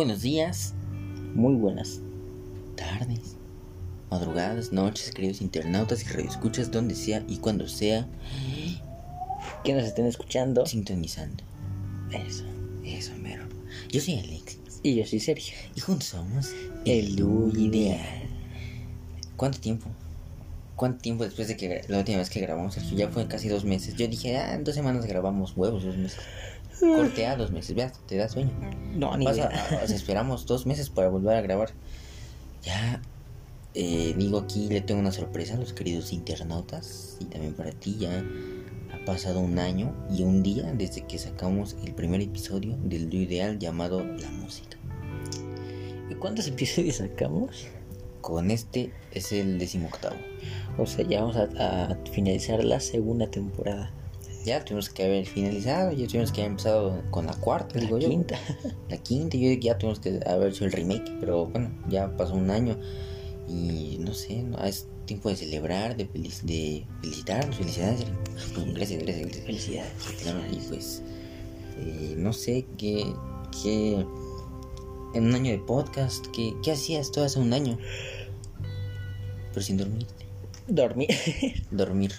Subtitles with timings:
[0.00, 0.72] buenos días,
[1.34, 2.00] Muy buenas.
[2.74, 3.36] tardes,
[4.10, 8.08] madrugadas, noches, queridos internautas y radioescuchas, donde sea y cuando sea,
[9.62, 10.64] Que nos estén escuchando.
[10.64, 11.44] sintonizando.
[12.12, 12.44] Eso.
[12.82, 13.44] Eso, mero.
[13.90, 15.54] Yo soy Alex Y yo soy Sergio.
[15.76, 16.50] y juntos somos
[16.86, 18.22] El Lu Ideal.
[19.36, 19.86] ¿Cuánto tiempo?
[20.76, 22.96] ¿Cuánto tiempo después de que la última vez que grabamos, Sergio?
[22.96, 23.96] Ya fue casi dos meses.
[23.96, 26.20] Yo dije, ah, en dos semanas grabamos huevos, dos meses.
[26.80, 28.50] Corte a dos meses, veas, te da sueño.
[28.94, 29.86] No, ni Pasa, idea.
[29.86, 31.70] sea, esperamos dos meses para volver a grabar.
[32.62, 33.00] Ya,
[33.74, 37.96] eh, digo aquí, le tengo una sorpresa a los queridos internautas y también para ti.
[37.98, 38.24] Ya
[38.92, 43.16] ha pasado un año y un día desde que sacamos el primer episodio del Lo
[43.16, 44.76] Ideal llamado La Música.
[46.10, 47.66] ¿Y ¿Cuántos episodios sacamos?
[48.20, 50.16] Con este es el decimoctavo.
[50.78, 51.44] O sea, ya vamos a,
[51.92, 53.90] a finalizar la segunda temporada.
[54.44, 57.98] Ya tuvimos que haber finalizado, ya tuvimos que haber empezado con la cuarta, La digo
[57.98, 58.08] yo.
[58.08, 58.38] quinta.
[58.88, 62.50] La quinta, yo ya tuvimos que haber hecho el remake, pero bueno, ya pasó un
[62.50, 62.78] año
[63.48, 68.06] y no sé, no, es tiempo de celebrar, de, felic- de felicitarnos, felicidades.
[68.74, 69.44] Gracias, gracias, gracias.
[69.44, 69.92] Felicidades.
[70.22, 71.02] Claro, y pues,
[71.78, 73.12] eh, no sé qué,
[73.62, 74.06] qué,
[75.14, 77.76] en un año de podcast, ¿qué, qué hacías todo hace un año?
[79.52, 80.06] Pero sin dormir.
[80.68, 81.08] Dormí.
[81.72, 82.12] Dormir.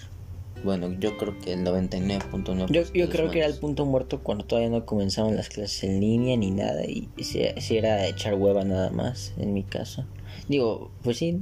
[0.64, 2.70] Bueno, yo creo que el 99.9%.
[2.70, 6.00] Yo, yo creo que era el punto muerto cuando todavía no comenzaban las clases en
[6.00, 6.84] línea ni nada.
[6.84, 10.04] Y si, si era echar hueva nada más, en mi caso.
[10.48, 11.40] Digo, pues sí,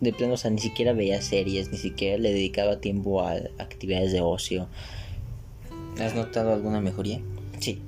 [0.00, 4.12] de plano, o sea, ni siquiera veía series, ni siquiera le dedicaba tiempo a actividades
[4.12, 4.68] de ocio.
[6.00, 7.20] ¿Has notado alguna mejoría?
[7.60, 7.80] Sí.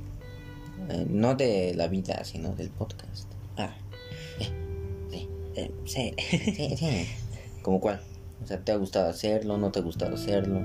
[0.90, 3.26] Eh, no de la vida, sino del podcast.
[3.56, 3.74] Ah,
[5.10, 5.28] Sí.
[5.56, 6.14] eh, sí.
[6.54, 7.06] Sí, sí.
[7.62, 8.00] ¿Como cuál?
[8.42, 9.58] O sea, ¿te ha gustado hacerlo?
[9.58, 10.60] ¿No te ha gustado hacerlo?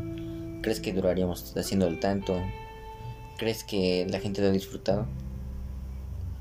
[0.62, 2.36] ¿Crees que duraríamos haciéndolo tanto?
[3.38, 5.06] ¿Crees que la gente lo ha disfrutado?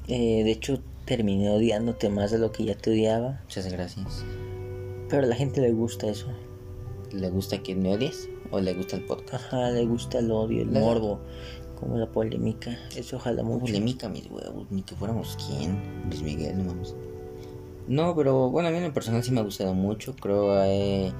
[0.08, 3.40] Eh, de hecho, terminé odiándote más de lo que ya te odiaba.
[3.44, 4.24] Muchas gracias.
[5.08, 6.26] Pero a la gente le gusta eso.
[7.12, 8.28] ¿Le gusta que me odies?
[8.50, 9.34] ¿O le gusta el podcast?
[9.46, 11.20] Ajá, le gusta el odio, el La- morbo,
[11.78, 12.78] como la polémica.
[12.96, 13.66] Eso ojalá mucho.
[13.66, 14.66] Polémica, mis huevos.
[14.70, 15.78] Ni que fuéramos quién.
[16.08, 16.94] Luis Miguel, no mames.
[17.88, 20.14] No, pero bueno, a mí en lo personal sí me ha gustado mucho.
[20.16, 21.12] Creo he,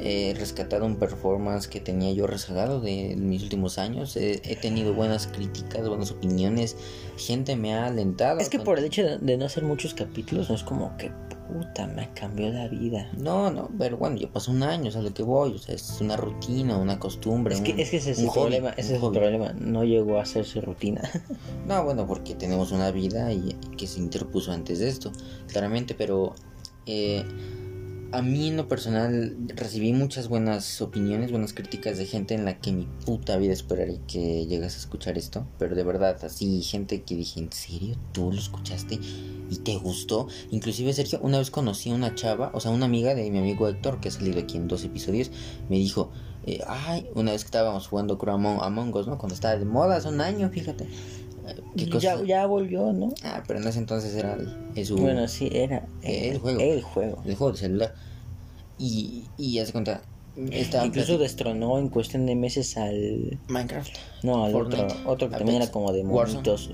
[0.00, 4.16] he rescatado un performance que tenía yo rezagado de mis últimos años.
[4.16, 6.76] He, he tenido buenas críticas, buenas opiniones.
[7.16, 8.40] Gente me ha alentado.
[8.40, 10.96] Es que con- por el hecho de, de no hacer muchos capítulos, no es como
[10.96, 11.10] que
[11.46, 13.10] puta, me cambió la vida.
[13.16, 15.74] No, no, pero bueno, ya pasó un año, o sea, lo que voy, o sea,
[15.74, 17.54] es una rutina, una costumbre.
[17.54, 19.52] Es que, un- es que ese es el hobby, problema, ese es el problema.
[19.58, 21.02] No llegó a hacerse rutina.
[21.66, 25.10] No, bueno, porque tenemos una vida y, y que se interpuso antes de esto,
[25.48, 26.34] claramente, pero
[26.86, 27.24] eh,
[28.16, 32.58] a mí en lo personal recibí muchas buenas opiniones, buenas críticas de gente en la
[32.60, 37.02] que mi puta vida esperaría que llegas a escuchar esto, pero de verdad, así, gente
[37.02, 37.96] que dije, ¿en serio?
[38.12, 38.98] ¿Tú lo escuchaste
[39.50, 40.28] y te gustó?
[40.50, 43.68] Inclusive, Sergio, una vez conocí a una chava, o sea, una amiga de mi amigo
[43.68, 45.30] Héctor, que ha salido aquí en dos episodios,
[45.68, 46.10] me dijo,
[46.46, 49.18] eh, ay, una vez que estábamos jugando Among, Among Us, ¿no?
[49.18, 50.88] Cuando estaba de moda hace un año, fíjate.
[51.76, 52.16] ¿Qué cosa?
[52.20, 53.12] ya, ya volvió, ¿no?
[53.22, 56.60] Ah, pero en ese entonces era el, el su- Bueno, sí, era Eh, el juego.
[56.60, 57.22] El juego.
[57.24, 57.94] el juego de celular.
[58.78, 60.02] Y, y ya se cuenta,
[60.36, 63.38] Incluso destronó en cuestión de meses al.
[63.48, 63.90] Minecraft.
[64.22, 64.98] No, al Fortnite, otro.
[65.10, 66.70] Otro que también Apex, era como de monitos.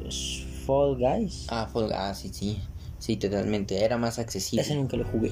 [0.66, 1.46] Fall Guys.
[1.48, 2.58] Ah, Fall- ah, sí, sí.
[2.98, 3.84] Sí, totalmente.
[3.84, 4.62] Era más accesible.
[4.62, 5.30] Ese nunca lo jugué.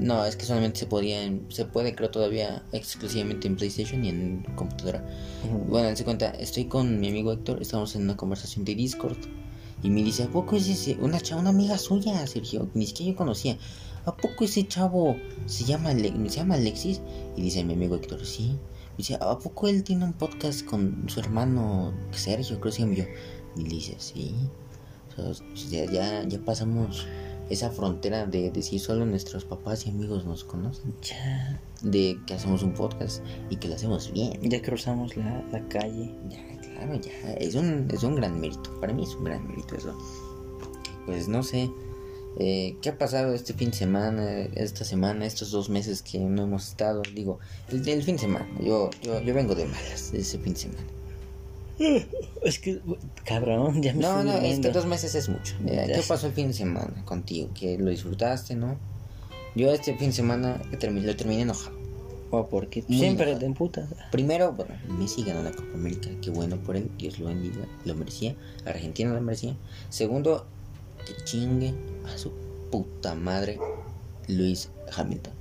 [0.00, 4.08] No, es que solamente se podía, en- se puede creo todavía exclusivamente en PlayStation y
[4.08, 5.04] en computadora.
[5.68, 9.18] Bueno, se cuenta, estoy con mi amigo Héctor, estamos en una conversación de Discord
[9.82, 13.12] y me dice, ¿a poco es ese, una chava, una amiga suya, Sergio, ni siquiera
[13.12, 13.56] yo conocía,
[14.04, 15.16] ¿a poco ese chavo
[15.46, 17.00] se llama, Ale- se llama Alexis?
[17.36, 18.48] Y dice mi amigo Héctor, sí.
[18.92, 22.82] Me dice, ¿a poco él tiene un podcast con su hermano Sergio, creo que se
[22.82, 23.04] llama yo?
[23.56, 24.34] Y le dice, sí.
[25.16, 27.06] O sea, ya, ya pasamos
[27.50, 31.60] esa frontera de decir solo nuestros papás y amigos nos conocen, Ya.
[31.82, 34.38] de que hacemos un podcast y que lo hacemos bien.
[34.42, 36.14] Ya cruzamos la, la calle.
[36.30, 37.32] Ya, claro, ya.
[37.34, 38.78] Es un, es un gran mérito.
[38.80, 39.96] Para mí es un gran mérito eso.
[41.06, 41.70] Pues no sé.
[42.38, 44.30] eh, ¿Qué ha pasado este fin de semana?
[44.54, 47.02] Esta semana, estos dos meses que no hemos estado.
[47.14, 47.38] Digo,
[47.68, 48.48] el, el fin de semana.
[48.62, 50.82] Yo, yo, yo vengo de malas de ese fin de semana.
[52.44, 52.80] Es que,
[53.24, 55.54] cabrón, ya me No, no, es que dos meses es mucho.
[55.66, 57.48] ¿Qué pasó el fin de semana contigo?
[57.54, 58.76] Que lo disfrutaste, ¿no?
[59.54, 61.76] Yo este fin de semana termi- lo terminé enojado.
[62.30, 63.38] O porque Muy siempre enojado.
[63.40, 63.88] te emputas.
[64.10, 67.94] Primero, bueno, Messi ganó la Copa América, qué bueno por él, Dios lo bendiga, lo
[67.94, 68.34] merecía,
[68.66, 69.54] Argentina lo merecía.
[69.88, 70.44] Segundo,
[71.06, 71.72] que chingue
[72.12, 72.32] a su
[72.70, 73.58] puta madre
[74.26, 75.32] Luis Hamilton.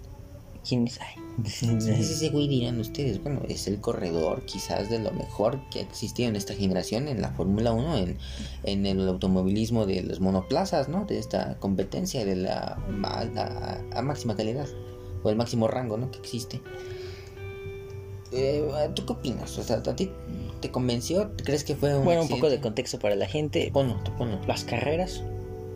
[0.67, 0.99] ¿Quién es?
[1.01, 1.22] Ay.
[1.59, 3.21] ¿Quién es ese güey dirán ustedes?
[3.21, 7.21] Bueno, es el corredor quizás de lo mejor que ha existido en esta generación en
[7.21, 8.17] la Fórmula 1, en,
[8.63, 11.05] en el automovilismo de los monoplazas, ¿no?
[11.05, 14.67] De esta competencia de la a, a máxima calidad
[15.23, 16.11] o el máximo rango, ¿no?
[16.11, 16.61] Que existe.
[18.31, 19.57] Eh, ¿Tú qué opinas?
[19.57, 20.11] O sea, ¿a ti
[20.59, 21.31] te convenció?
[21.37, 23.69] ¿Crees que fue un Bueno, un poco de contexto para la gente.
[23.71, 24.39] Ponlo, tú ponlo.
[24.47, 25.23] Las carreras,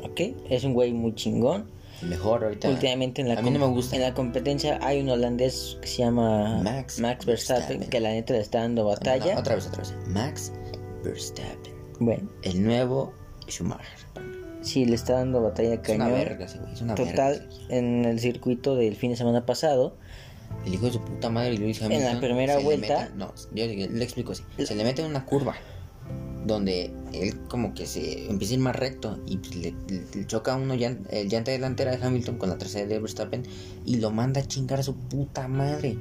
[0.03, 0.21] ¿ok?
[0.49, 1.69] Es un güey muy chingón.
[2.01, 2.69] El mejor ahorita.
[2.69, 3.95] Últimamente en la, a mí no me gusta.
[3.95, 7.89] en la competencia hay un holandés que se llama Max Verstappen, Verstappen.
[7.89, 9.37] que la neta le está dando No, no, batalla.
[9.39, 9.93] otra vez, otra vez.
[10.07, 10.51] Max
[11.03, 11.73] Verstappen.
[11.99, 13.13] Bueno, El nuevo
[13.49, 13.87] Schumacher.
[14.61, 16.11] sí, le está dando batalla Es una cañón.
[16.11, 16.45] verga.
[16.45, 17.11] Es una verga.
[17.11, 17.77] Total, ese güey.
[17.79, 19.95] en el circuito del fin de semana pasado,
[20.65, 21.89] El hijo de su puta madre En Hamilton.
[22.13, 24.43] la primera vuelta- mete- no, yo le explico así.
[24.63, 25.55] Se le mete en una curva
[26.47, 30.25] donde él como que se empieza a ir más recto y pues, le, le- le
[30.27, 33.43] choca uno el llanta delantera de Hamilton con la trasera de Verstappen
[33.85, 35.97] y lo manda a chingar a su puta madre.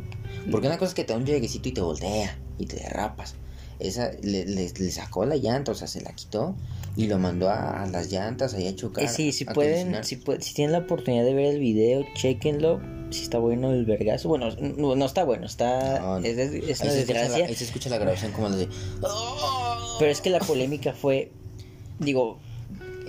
[0.50, 3.34] Porque una cosa es que te da un lleguecito y te voltea y te derrapas.
[3.78, 6.54] Esa le, le- le sacó la llanta, o sea, se la quitó
[6.96, 9.08] y lo mandó a, a las llantas ahí a chocar.
[9.08, 12.80] Sí, si pueden, si, si tienen la oportunidad de ver el video, chequenlo.
[13.10, 14.28] Si está bueno el vergazo.
[14.28, 16.00] Bueno, no, no está bueno, está.
[16.00, 17.46] No, es, des- es Ahí una la, desgracia.
[17.46, 18.68] ahí se escucha la grabación como la de...
[19.98, 21.30] Pero es que la polémica fue.
[22.00, 22.38] Digo,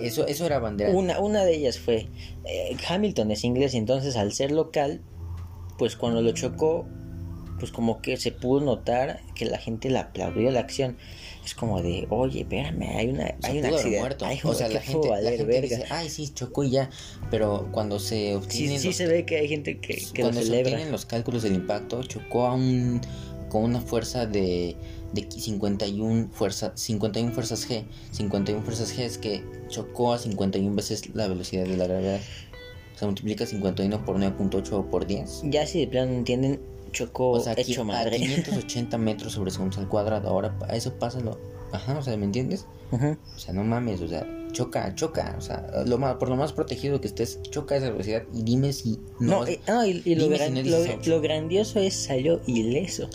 [0.00, 0.90] Eso, eso era bandera.
[0.92, 2.08] una, una de ellas fue.
[2.44, 5.00] eh, Hamilton es inglés, entonces al ser local,
[5.78, 6.86] pues cuando lo chocó,
[7.58, 10.96] pues como que se pudo notar que la gente le aplaudió la acción.
[11.48, 13.98] Es como de, oye, espérame, hay una, Se hay un accidente.
[14.00, 14.26] muerto.
[14.26, 15.76] Hay o sea, la gente, la gente verga.
[15.78, 16.90] dice, ay, sí, chocó y ya.
[17.30, 20.28] Pero cuando se Sí, obtienen, sí los, se ve que hay gente que, que lo
[20.28, 20.72] cuando se celebra.
[20.72, 23.00] obtienen los cálculos del impacto, chocó a un
[23.48, 24.76] con una fuerza de,
[25.14, 27.84] de 51, fuerza, 51 fuerzas G.
[28.10, 32.20] 51 fuerzas G es que chocó a 51 veces la velocidad de la gravedad.
[32.94, 35.44] O sea, multiplica 51 por 9.8 o por 10.
[35.44, 36.60] Ya si de plano no entienden,
[36.92, 38.16] chocó O sea, aquí, hecho a madre.
[38.18, 40.28] 580 metros sobre segundos al cuadrado.
[40.28, 41.38] Ahora, eso pásalo.
[41.72, 42.66] Ajá, o sea, ¿me entiendes?
[42.92, 43.16] Ujú.
[43.36, 46.52] O sea, no mames, o sea, choca, choca, o sea, lo más, por lo más
[46.54, 49.46] protegido que estés, choca a esa velocidad y dime si No, no.
[49.46, 53.10] eh, no, y, y lo, si gran- no lo- lo grandioso es salió ileso.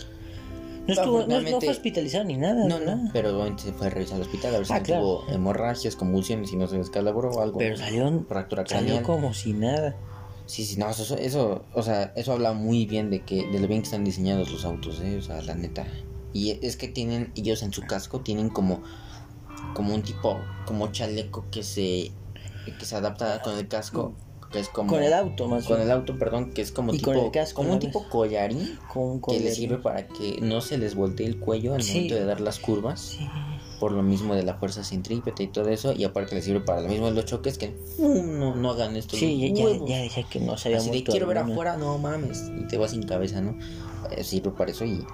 [0.86, 2.68] No, estuvo, no, fue hospitalizado ni nada.
[2.68, 5.02] no, no, pero obviamente se fue a revisar al hospital a ver si Ah, claro.
[5.02, 7.58] tuvo hemorragias, convulsiones y no se descalabró o algo.
[7.58, 9.96] Pero salió, fractura salió como si nada.
[10.46, 13.66] Sí, sí, no, eso, eso, o sea, eso habla muy bien de que, de lo
[13.66, 15.86] bien que están diseñados los autos, eh, o sea, la neta.
[16.32, 18.82] Y es que tienen, ellos en su casco tienen como,
[19.74, 22.12] como un tipo, como chaleco que se,
[22.78, 24.14] que se adapta con el casco,
[24.52, 24.90] que es como...
[24.90, 25.88] Con el auto, más Con bien.
[25.88, 28.78] el auto, perdón, que es como Y tipo, con el casco, como un tipo collarín
[28.92, 31.82] Con, con que le el- sirve para que no se les voltee el cuello al
[31.82, 31.92] Sí.
[31.94, 33.26] momento de dar las curvas, Sí.
[33.84, 36.80] Por lo mismo de la fuerza centrípeta y todo eso, y aparte le sirve para
[36.80, 39.14] lo mismo de los choques que no, no hagan esto.
[39.14, 42.50] Sí, ya, ya, ya decía que no sabía Así de quiero ver afuera, no mames,
[42.58, 43.58] y te vas sin cabeza, ¿no?
[44.10, 45.04] Eh, sirve para eso y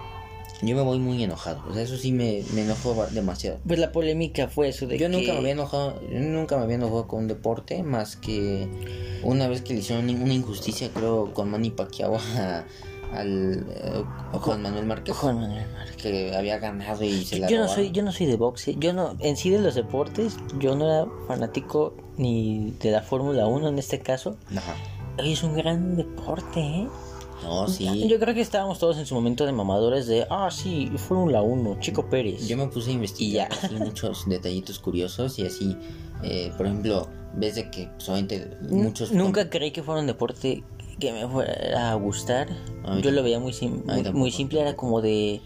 [0.63, 3.59] yo me voy muy enojado, o sea, eso sí me, me enojó demasiado.
[3.67, 5.17] Pues la polémica fue eso de Yo que...
[5.17, 8.69] nunca me había enojado, yo nunca me había enojado con un deporte más que
[9.25, 12.65] una vez que le hicieron una injusticia, creo, con Manny Pacquiao a-
[13.13, 15.97] al eh, Juan Manuel Márquez, Juan Manuel Márquez.
[15.97, 18.93] que había ganado y se la Yo no soy, yo no soy de boxe, yo
[18.93, 23.69] no, en sí de los deportes, yo no era fanático ni de la Fórmula 1
[23.69, 24.37] en este caso.
[24.57, 24.75] Ajá.
[25.19, 26.89] Hoy es un gran deporte, ¿eh?
[27.43, 28.07] No, sí.
[28.07, 31.79] Yo creo que estábamos todos en su momento de mamadores de, ah, sí, Fórmula 1,
[31.81, 32.47] Chico Pérez.
[32.47, 35.77] Yo me puse a investigar así muchos detallitos curiosos y así,
[36.23, 39.13] eh, por ejemplo, ves de que solamente muchos...
[39.13, 40.63] Nunca creí que fuera un deporte
[41.01, 42.49] que me fuera a gustar.
[42.85, 45.41] A Yo lo veía muy, sim- A muy, simple, era como de,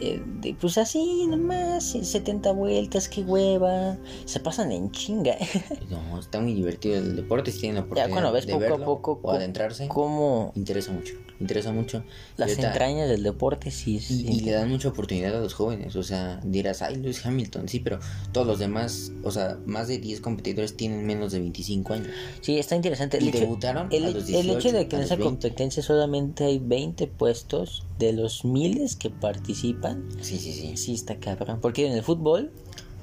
[0.00, 3.96] eh, de, pues así, nomás, eh, 70 vueltas, qué hueva.
[4.24, 5.36] Se pasan en chinga.
[5.90, 8.64] No, está muy divertido el deporte, si tienen la ya oportunidad cuando ves de poco
[8.64, 11.98] a verlo poco o co- adentrarse, cómo interesa mucho, interesa mucho.
[12.36, 14.26] Y las ahorita- entrañas del deporte sí, Y, sí.
[14.28, 17.80] y le dan mucha oportunidad a los jóvenes, o sea, dirás, ay, Lewis Hamilton, sí,
[17.80, 17.98] pero
[18.32, 22.08] todos los demás, o sea, más de 10 competidores tienen menos de 25 años.
[22.40, 23.18] Sí, está interesante.
[23.20, 25.24] Y El hecho, debutaron el, a los el hecho 18, de que en esa 20.
[25.24, 31.16] competencia solamente hay 20 puestos de los miles que participan, Sí, sí, sí, sí está
[31.16, 31.58] cabrón.
[31.60, 32.50] Porque en el fútbol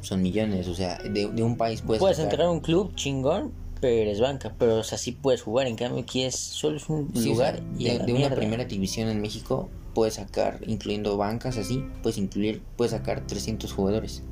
[0.01, 1.99] son millones, o sea, de, de un país puedes...
[1.99, 3.51] puedes entrar a un club chingón,
[3.83, 4.55] pero eres banca.
[4.57, 5.67] Pero o sea, sí puedes jugar.
[5.67, 8.33] En cambio, aquí es solo es un Sí, o lugar sea, y a de, una
[8.33, 14.23] primera división en México puedes sacar, incluyendo bancas así, puedes incluir, puedes sacar 300 jugadores.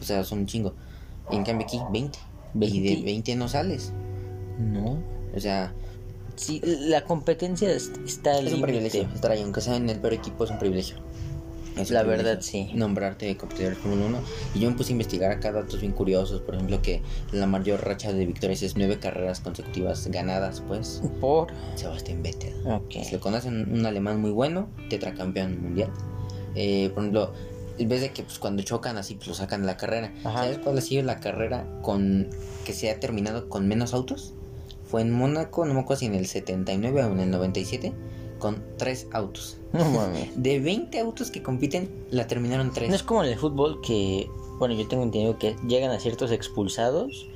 [0.00, 0.72] O sea, son un chingo.
[1.30, 2.18] Y en cambio aquí, 20.
[2.54, 3.04] Y de 20.
[3.04, 3.92] 20 no sales.
[4.58, 4.98] No.
[5.36, 5.74] O sea,
[6.36, 8.62] Sí, la competencia es- está es un límite.
[8.62, 10.96] privilegio estar ahí, aunque sea en el peor equipo, es un privilegio.
[11.76, 12.70] Es un La verdad, sí.
[12.74, 14.18] Nombrarte competidor Fórmula 1.
[14.54, 16.40] Y yo me puse a investigar acá datos bien curiosos.
[16.42, 21.02] Por ejemplo, que la mayor racha de victorias es nueve carreras consecutivas ganadas, pues.
[21.20, 21.48] Por.
[21.74, 22.54] Sebastián Vettel.
[22.66, 22.92] Ok.
[23.02, 25.90] Se le conocen un alemán muy bueno, tetracampeón mundial.
[26.54, 27.32] Eh, por ejemplo,
[27.78, 30.12] en vez de que pues, cuando chocan así, pues lo sacan de la carrera.
[30.24, 30.42] Ajá.
[30.42, 32.28] ¿Sabes cuál ha sido la carrera con
[32.64, 34.34] que se ha terminado con menos autos?
[34.84, 37.92] Fue en Mónaco, no me acuerdo si en el 79 o en el 97,
[38.40, 39.58] con tres autos.
[39.72, 40.30] No mames.
[40.42, 42.88] De 20 autos que compiten, la terminaron tres.
[42.88, 44.28] No es como en el fútbol que,
[44.58, 47.28] bueno, yo tengo entendido que llegan a ciertos expulsados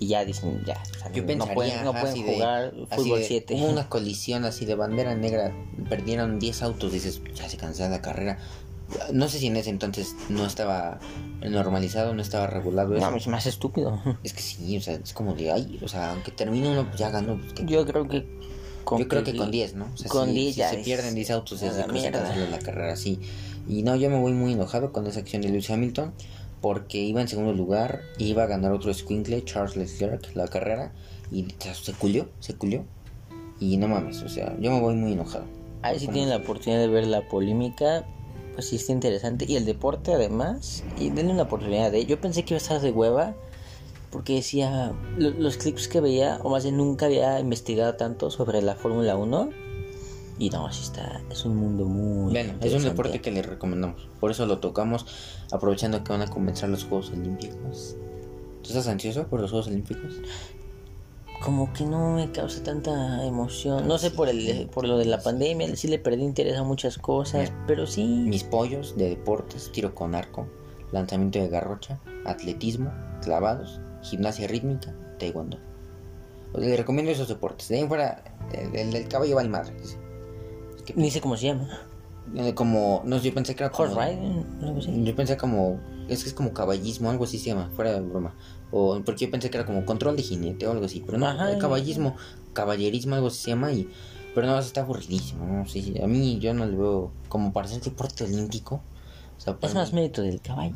[0.00, 3.02] y ya dicen, ya, o sea, Yo no pensaría, pueden, no pueden de- jugar así
[3.02, 3.54] fútbol de, 7.
[3.54, 5.54] Hubo una colisión así de bandera negra,
[5.88, 8.38] perdieron 10 autos, dices, ya se cansó la carrera.
[9.12, 11.00] No sé si en ese entonces no estaba
[11.40, 13.10] normalizado, no estaba regulado eso.
[13.10, 14.00] No, es más estúpido.
[14.22, 16.98] Es que sí, o sea, es como de, ay, o sea, aunque termine uno, pues
[16.98, 17.36] ya ganó.
[17.40, 18.24] pues, Yo creo que
[18.86, 19.88] con, yo creo que con 10, ¿no?
[19.92, 21.80] O sea, con si, 10 si ya se es pierden 10 autos, a es de
[21.80, 22.22] la que se mierda.
[22.22, 23.18] cancela la carrera, sí.
[23.68, 26.12] Y no, yo me voy muy enojado con esa acción de Lewis Hamilton,
[26.60, 30.92] porque iba en segundo lugar, iba a ganar otro Squinkle, Charles Leclerc, la carrera,
[31.32, 32.84] y se culió, se culió.
[33.58, 35.46] Y no mames, o sea, yo me voy muy enojado.
[35.82, 38.06] Ahí sí tienen la oportunidad de ver la polémica,
[38.54, 39.46] pues sí está interesante.
[39.48, 42.06] Y el deporte además, y denle una oportunidad de...
[42.06, 43.34] Yo pensé que iba a estar de hueva,
[44.16, 48.62] porque decía, lo- los clips que veía, o más bien nunca había investigado tanto sobre
[48.62, 49.50] la Fórmula 1.
[50.38, 52.32] Y no, sí está, es un mundo muy...
[52.32, 54.08] Bueno, es un deporte que les recomendamos.
[54.18, 55.04] Por eso lo tocamos,
[55.52, 57.94] aprovechando que van a comenzar los Juegos Olímpicos.
[58.62, 60.14] ¿Tú estás ansioso por los Juegos Olímpicos?
[61.42, 63.86] Como que no me causa tanta emoción.
[63.86, 66.96] No sé por el por lo de la pandemia, sí le perdí interés a muchas
[66.96, 68.02] cosas, pero sí.
[68.04, 70.46] Mis pollos de deportes, tiro con arco,
[70.92, 72.90] lanzamiento de garrocha, atletismo,
[73.22, 75.58] clavados, gimnasia rítmica, taekwondo.
[76.52, 77.68] O sea, les recomiendo esos deportes.
[77.68, 78.22] De ahí fuera,
[78.52, 79.74] el, el del caballo vale madre.
[79.80, 79.98] dice.
[80.76, 81.68] Es que, Ni sé cómo se llama.
[82.34, 83.90] eh, como, no sé, yo pensé que era como...
[83.92, 85.04] Horse riding, algo así.
[85.04, 88.34] Yo pensé como, es que es como caballismo, algo así se llama, fuera de broma.
[88.70, 91.26] O porque yo pensé que era como control de jinete o algo así, pero no,
[91.26, 91.52] Ajá.
[91.52, 92.16] el caballismo,
[92.52, 93.88] caballerismo, algo así se llama y...
[94.34, 95.66] Pero no, está aburridísimo, ¿no?
[95.66, 98.82] Sí, sí, a mí yo no le veo como para ser deporte olímpico.
[99.36, 100.74] O sea, para Es más mí- mérito del caballo.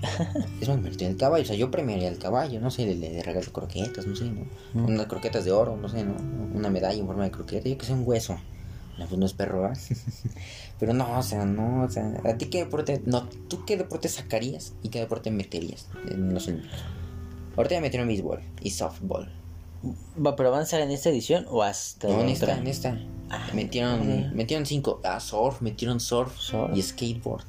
[0.61, 3.23] es más mérito del caballo, o sea, yo premiaría al caballo, no sé, le, le
[3.23, 4.45] regalo croquetas, no sé, ¿no?
[4.75, 4.85] Mm.
[4.87, 6.15] Unas croquetas de oro, no sé, ¿no?
[6.55, 8.37] Una medalla en forma de croqueta, yo que sé, un hueso.
[8.99, 9.79] No, pues no es perro, ¿verdad?
[10.79, 14.09] Pero no, o sea, no, o sea, ¿a ti qué deporte, no, tú qué deporte
[14.09, 16.79] sacarías y qué deporte meterías en los Olímpicos?
[17.57, 19.31] Ahorita ya metieron béisbol y softball.
[20.25, 22.99] Va, pero avanzar en esta edición o hasta No, en esta, en esta.
[23.31, 25.01] Ah, metieron, metieron cinco.
[25.05, 26.77] Ah, surf, metieron surf, Surf.
[26.77, 27.45] y skateboard.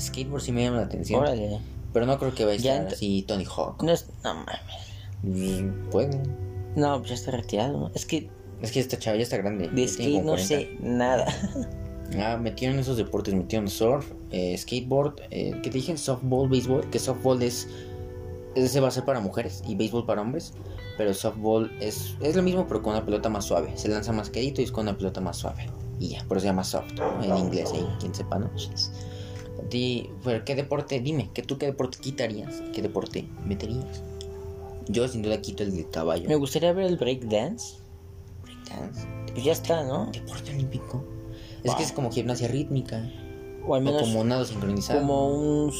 [0.00, 1.20] Skateboard sí me llama la atención.
[1.20, 1.58] Órale.
[1.92, 3.82] Pero no creo que vaya a estar así Tony Hawk.
[3.82, 4.06] No es.
[4.24, 5.90] No mames.
[5.90, 6.20] Puede.
[6.76, 7.90] No, pues ya está retirado.
[7.94, 8.30] Es que
[8.62, 9.68] Es que esta chava ya está grande.
[9.68, 10.44] de skate no 40.
[10.46, 11.26] sé nada.
[12.18, 15.96] Ah, metieron esos deportes, metieron surf, eh, skateboard, eh, ¿qué te dije?
[15.96, 17.68] Softball, béisbol, que softball es,
[18.54, 20.52] ese va a ser para mujeres y béisbol para hombres,
[20.98, 24.28] pero softball es, es lo mismo pero con una pelota más suave, se lanza más
[24.28, 26.92] quedito y es con una pelota más suave y ya, por eso se llama soft,
[26.96, 27.22] ¿no?
[27.24, 28.50] en inglés ahí, quien sepa, ¿no?
[29.72, 31.00] Ti, pero, ¿qué deporte?
[31.00, 32.60] Dime, ¿que tú qué deporte quitarías?
[32.74, 34.02] ¿Qué deporte meterías?
[34.86, 36.28] Yo sin duda quito el de caballo.
[36.28, 37.76] Me gustaría ver el breakdance.
[38.42, 40.10] Breakdance, Pues ya está, ¿no?
[40.12, 41.02] deporte olímpico.
[41.64, 41.76] Es Wow.
[41.78, 43.10] que es como gimnasia rítmica.
[43.66, 45.00] O al O menos como nado sincronizado.
[45.00, 45.72] como un,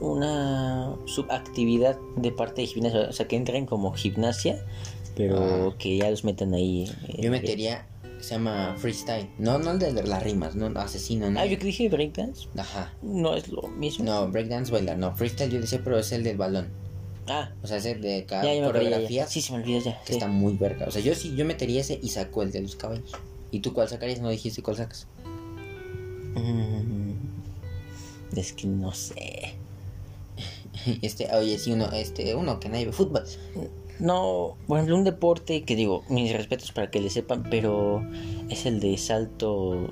[0.00, 3.08] una subactividad de parte de gimnasia.
[3.08, 4.62] O sea, que entren como gimnasia,
[5.16, 5.74] pero Ah.
[5.78, 6.84] que ya los metan ahí.
[7.08, 7.86] eh, Yo metería,
[8.20, 9.28] se llama freestyle.
[9.38, 11.38] No, no el de las rimas, no, no, asesino, no.
[11.40, 12.48] Ah, yo que dije breakdance.
[12.56, 12.92] Ajá.
[13.02, 14.04] No es lo mismo.
[14.04, 15.14] No, breakdance bailar, no.
[15.16, 16.68] Freestyle yo decía, pero es el del balón.
[17.28, 20.00] Ah, O sea, ese de ca- ya, coreografías Sí, se me olvidó ya.
[20.00, 20.12] que sí.
[20.14, 20.86] está muy verga.
[20.86, 23.12] O sea, yo sí, yo metería ese y saco el de los caballos.
[23.50, 24.20] ¿Y tú cuál sacarías?
[24.20, 25.06] No dijiste cuál sacas.
[26.34, 27.12] Mm,
[28.36, 29.54] es que no sé.
[31.02, 33.24] Este, oye, sí, uno, este, uno que nadie ve fútbol.
[34.00, 38.04] No, por ejemplo, un deporte que digo, mis respetos para que le sepan, pero
[38.48, 39.90] es el de salto.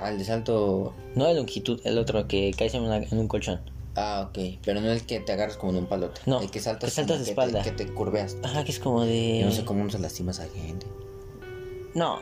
[0.00, 0.92] Al de salto.
[1.14, 3.60] No de longitud, el otro que caes en, una- en un colchón.
[3.96, 4.58] Ah, ok.
[4.64, 6.20] Pero no el que te agarras como en un palote.
[6.26, 7.62] No, El que saltas, que saltas de te- espalda.
[7.62, 8.36] que te curveas.
[8.44, 9.38] Ajá, que es como de.
[9.40, 10.86] Yo no sé cómo no se lastimas a la gente.
[11.94, 12.16] No,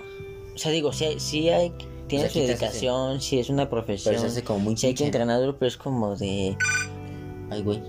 [0.54, 1.72] o sea, digo, si hay, si hay
[2.06, 4.86] tiene O sea, su dedicación, si es una profesión, Pero se hace como muy si
[4.86, 6.56] hay que entrenador, pero es como de.
[7.50, 7.82] Ay, güey.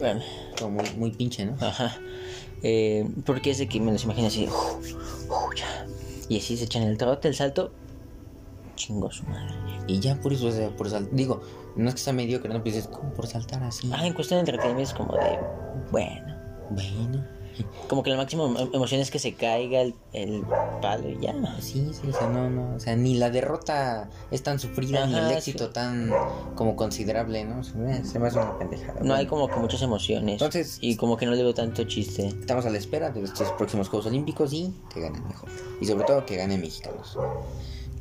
[0.00, 0.20] Bueno,
[0.58, 1.54] Como muy, muy pinche, ¿no?
[1.60, 2.00] ajá.
[2.62, 4.46] Eh, porque es de que me los imagino así.
[5.56, 5.86] ya.
[6.28, 7.72] Y así se echan el trote, el salto.
[8.76, 9.54] Chingo su madre.
[9.86, 11.14] Y ya por eso, o sea, por saltar.
[11.14, 11.40] Digo,
[11.76, 13.90] no es que sea mediocre, no, pues es como por saltar así.
[13.92, 15.38] Ah, en cuestión de entretenimiento es como de.
[15.90, 16.36] Bueno.
[16.70, 17.37] Bueno.
[17.88, 20.42] Como que la máxima em- emoción es que se caiga el, el
[20.82, 21.34] palo y ya.
[21.60, 25.14] Sí, sí, o sea, no, no, o sea, ni la derrota es tan sufrida, ni
[25.18, 25.72] el éxito sí.
[25.72, 26.10] tan
[26.54, 27.64] como considerable, ¿no?
[27.64, 29.00] Se me, se me hace una pendejada.
[29.02, 30.34] No hay como que muchas emociones.
[30.34, 32.26] Entonces- y como que no le veo tanto chiste.
[32.28, 35.48] Estamos a la espera de estos próximos Juegos Olímpicos y que ganen mejor.
[35.80, 37.16] Y sobre todo que ganen mexicanos.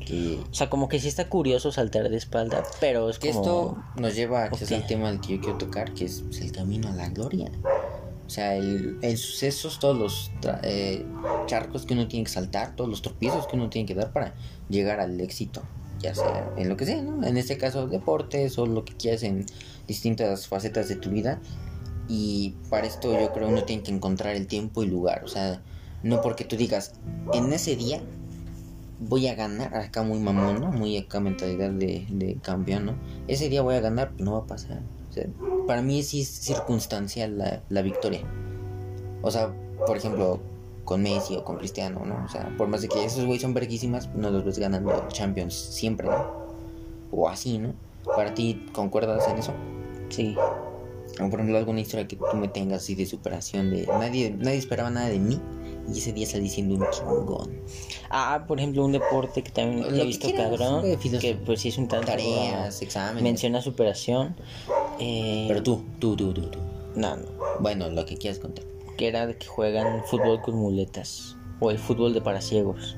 [0.06, 3.42] Que, O sea, como que sí está curioso saltar de espalda, pero es que como...
[3.42, 4.78] esto nos lleva a que es Ok.
[4.78, 7.52] el tema al que yo quiero tocar, que es pues, el camino a la gloria.
[8.28, 10.32] O sea, el, el sucesos, todos los
[10.64, 11.06] eh,
[11.46, 14.36] charcos que uno tiene que saltar, todos los tropiezos que uno tiene que dar para
[14.68, 15.64] llegar al éxito.
[16.00, 17.26] Ya sea en lo que sea, ¿no?
[17.26, 19.46] En este caso, deportes o lo que quieras en
[19.88, 21.40] distintas facetas de tu vida.
[22.10, 25.24] Y para esto yo creo uno tiene que encontrar el tiempo y lugar.
[25.24, 25.62] O sea,
[26.04, 26.94] no porque tú digas,
[27.34, 28.02] en ese día
[29.00, 30.72] voy a ganar, acá muy mamón, ¿no?
[30.72, 32.96] Muy acá mentalidad de, de campeón, ¿no?
[33.28, 34.82] Ese día voy a ganar, no va a pasar.
[35.66, 38.22] Para mí sí es circunstancial la, la victoria.
[39.22, 39.54] O sea,
[39.86, 40.40] por ejemplo,
[40.86, 42.24] con Messi o con Cristiano, ¿no?
[42.24, 45.54] O sea, por más de que esos güeyes son verguísimas, no los ves ganando Champions
[45.54, 46.48] siempre, ¿no?
[47.12, 47.74] O así, ¿no?
[48.16, 49.54] Para ti, ¿concuerdas en eso?
[50.10, 50.36] Sí.
[51.20, 54.58] O por ejemplo, alguna historia que tú me tengas así de superación, de nadie, nadie
[54.58, 55.42] esperaba nada de mí
[55.94, 57.62] y ese día salí siendo un chingón.
[58.10, 60.84] Ah, por ejemplo, un deporte que también Lo he que visto quieras, cabrón,
[61.20, 62.08] que pues sí es un tanto...
[62.08, 63.24] Tareas, exámenes.
[63.24, 64.36] Menciona superación.
[65.00, 66.60] Eh, Pero tú, tú, tú, tú, tú.
[66.96, 67.26] No, no.
[67.60, 68.66] Bueno, lo que quieras contar.
[68.98, 71.36] Que era de que juegan fútbol con muletas.
[71.60, 72.98] O el fútbol de para ciegos.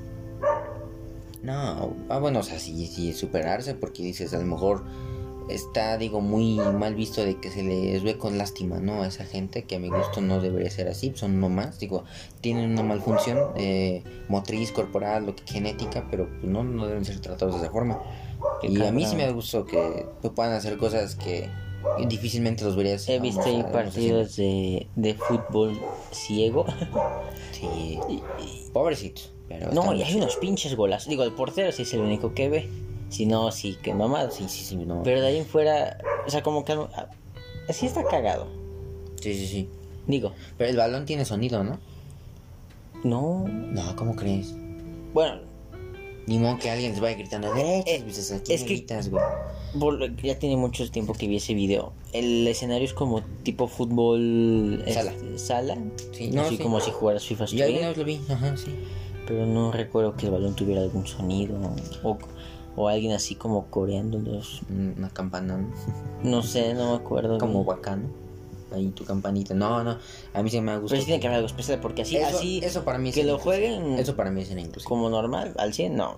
[1.41, 4.84] No, ah, bueno, o sea, sí, sí, superarse, porque dices, a lo mejor
[5.50, 9.01] está, digo, muy mal visto de que se les ve con lástima, ¿no?
[9.01, 12.03] A esa gente, que a mi gusto no debería ser así, son no más, digo,
[12.41, 17.20] tienen una malfunción eh, motriz, corporal, lo que genética, pero pues, no, no deben ser
[17.20, 18.00] tratados de esa forma.
[18.62, 21.50] Qué y a mí sí me gustó que pues, puedan hacer cosas que
[22.08, 23.08] difícilmente los verías.
[23.10, 25.80] He visto ahí vamos, partidos de, de fútbol
[26.12, 26.66] ciego.
[27.52, 28.00] Sí,
[28.72, 29.34] pobrecitos.
[29.50, 31.08] Pero No, y hay unos pinches golas.
[31.10, 32.70] Digo, el portero sí es el único que ve.
[33.10, 34.32] Si no, sí, que mamado.
[34.32, 35.04] Sí, sí, sí, no.
[35.04, 37.10] Pero de ahí en fuera, o sea, como que ah,
[37.74, 38.48] sí está cagado.
[39.22, 39.70] Sí, sí, sí.
[40.08, 41.80] Digo, Pero el balón tiene sonido, ¿no?
[43.04, 43.46] no.
[43.48, 44.54] No, ¿cómo crees?
[45.14, 45.42] Bueno,
[46.28, 49.24] Ni modo que alguien les vaya gritando derechas, Eh, aquí es me que- gritas, güey.
[50.24, 51.93] Ya tiene mucho tiempo que vi ese video.
[52.13, 55.13] El escenario es como tipo fútbol Sala.
[55.36, 55.78] sala.
[56.12, 56.63] Sí, no, así sí.
[56.63, 58.08] como si jugaras FIFA Yo alguna Street.
[58.08, 58.76] vez lo vi, ajá, sí.
[59.28, 61.56] Pero no recuerdo que el balón tuviera algún sonido.
[62.04, 62.17] O,
[62.76, 64.62] o alguien así como coreando los.
[64.70, 65.67] Una campana, ¿no?
[66.24, 67.38] No sé, no me acuerdo.
[67.38, 68.08] como bacano.
[68.72, 69.54] Ahí tu campanita.
[69.56, 69.98] No, no,
[70.34, 70.89] a mí se me ha gustado.
[70.89, 73.15] Pero sí tiene que haber algo especial porque así, eso, así eso para mí es
[73.15, 74.88] que lo jueguen Eso para mí es ser inclusivo.
[74.89, 76.17] como normal, al 100, no.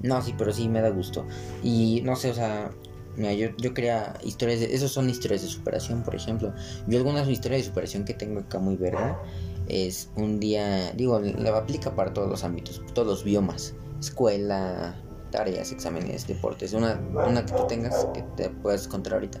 [0.00, 1.24] No, sí, pero sí me da gusto.
[1.64, 2.70] Y no sé, o sea,
[3.18, 4.74] mira, yo, yo quería historias de.
[4.74, 6.54] Esos son historias de superación, por ejemplo.
[6.86, 9.20] Yo algunas historias de superación que tengo acá muy verga
[9.68, 10.92] es un día.
[10.92, 14.96] Digo, la aplica para todos los ámbitos, todos los biomas: escuela,
[15.30, 16.72] tareas, exámenes, deportes.
[16.72, 19.40] Una, una que tú tengas que te puedas contar ahorita.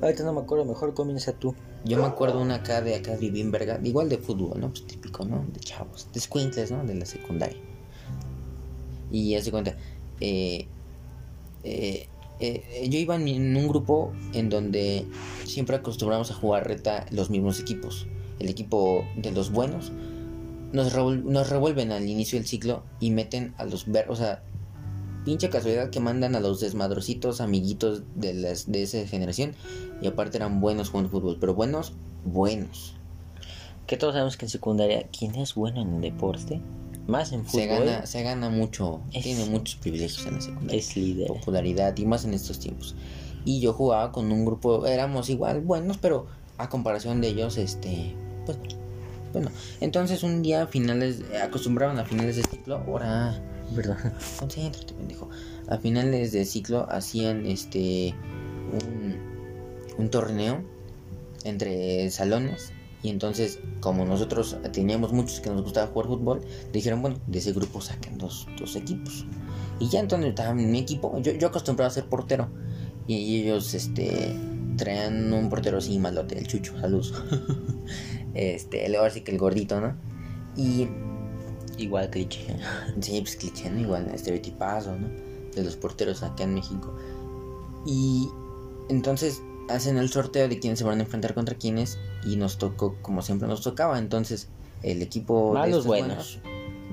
[0.00, 1.54] Ahorita no me acuerdo, mejor comienza tú.
[1.84, 4.70] Yo me acuerdo una acá de acá viví en verga, igual de fútbol, ¿no?
[4.70, 5.44] Pues típico, ¿no?
[5.52, 6.84] De chavos, de squinkles, ¿no?
[6.84, 7.58] De la secundaria.
[9.10, 9.76] Y hace cuenta,
[10.20, 10.66] eh,
[11.64, 12.07] eh,
[12.40, 15.06] eh, yo iba en, un grupo en donde
[15.44, 18.06] siempre acostumbramos a jugar reta los mismos equipos.
[18.38, 19.92] El equipo de los buenos
[20.72, 24.42] nos, nos revuelven al inicio del ciclo y meten a los ver, o sea,
[25.24, 29.54] pinche casualidad que mandan a los desmadrositos amiguitos de las de esa generación
[30.00, 31.92] y aparte eran buenos jugando fútbol, pero buenos,
[32.24, 32.94] buenos.
[33.86, 36.60] Que todos sabemos que en secundaria, ¿quién es bueno en el deporte?
[37.08, 37.62] Más en fútbol.
[37.62, 40.78] Se gana, se gana mucho, Es- tiene muchos privilegios en la secundaria.
[40.78, 41.26] Es líder.
[41.26, 42.94] popularidad y más en estos tiempos.
[43.44, 46.26] Y yo jugaba con un grupo, éramos igual buenos, pero
[46.58, 48.14] a comparación de ellos, este,
[48.46, 48.58] pues,
[49.32, 49.50] bueno.
[49.80, 53.40] Entonces un día a finales, acostumbraban a finales de ciclo, ahora,
[53.74, 53.96] Perdón.
[54.38, 55.28] concéntrate, pendejo.
[55.68, 58.14] A finales de ciclo hacían, este,
[58.72, 59.16] un,
[59.98, 60.62] un torneo
[61.44, 62.72] entre salones.
[63.02, 66.40] Y entonces, como nosotros teníamos muchos que nos gustaba jugar fútbol,
[66.72, 69.24] dijeron, bueno, de ese grupo saquen dos, dos equipos.
[69.78, 72.48] Y ya entonces estaba en mi equipo, yo, yo acostumbraba a ser portero.
[73.06, 74.34] Y ellos, este,
[74.76, 77.14] traían un portero así malote, el chucho, saludos.
[78.34, 79.94] este, el- ahora sí que el gordito, ¿no?
[80.56, 80.88] Y
[81.78, 82.56] Igual cliché.
[83.00, 83.78] Sí, pues cliché, ¿no?
[83.80, 85.08] Igual, estereotipazo, ¿no?
[85.54, 86.92] De los porteros acá en México.
[87.86, 88.28] Y
[88.88, 91.96] entonces hacen el sorteo de quiénes se van a enfrentar contra quiénes.
[92.24, 93.98] Y nos tocó, como siempre nos tocaba.
[93.98, 94.48] Entonces,
[94.82, 96.40] el equipo de Malos estos buenos.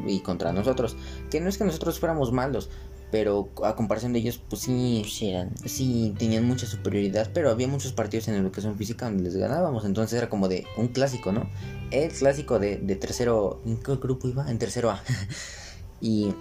[0.08, 0.96] y contra nosotros.
[1.30, 2.70] Que no es que nosotros fuéramos malos,
[3.12, 5.52] Pero a comparación de ellos, pues sí, Sí, eran.
[5.66, 10.18] sí tenían mucha superioridad, pero había muchos partidos en educación física donde les ganábamos, entonces
[10.18, 11.48] era como de un clásico, ¿no?
[11.92, 14.50] El clásico de, de tercero, ¿en qué grupo iba?
[14.50, 15.02] En tercero A.
[16.02, 16.34] y,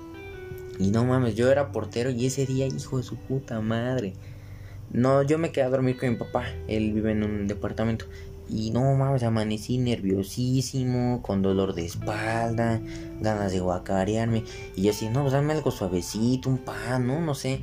[0.79, 4.14] y no mames, yo era portero y ese día, hijo de su puta madre.
[4.90, 8.07] No, yo me quedé a dormir con mi papá, él vive en un departamento.
[8.49, 12.81] Y no mames, amanecí nerviosísimo, con dolor de espalda,
[13.21, 14.45] ganas de guacarearme.
[14.77, 17.21] Y yo así, no, pues dame algo suavecito, un pan, ¿no?
[17.21, 17.61] No sé.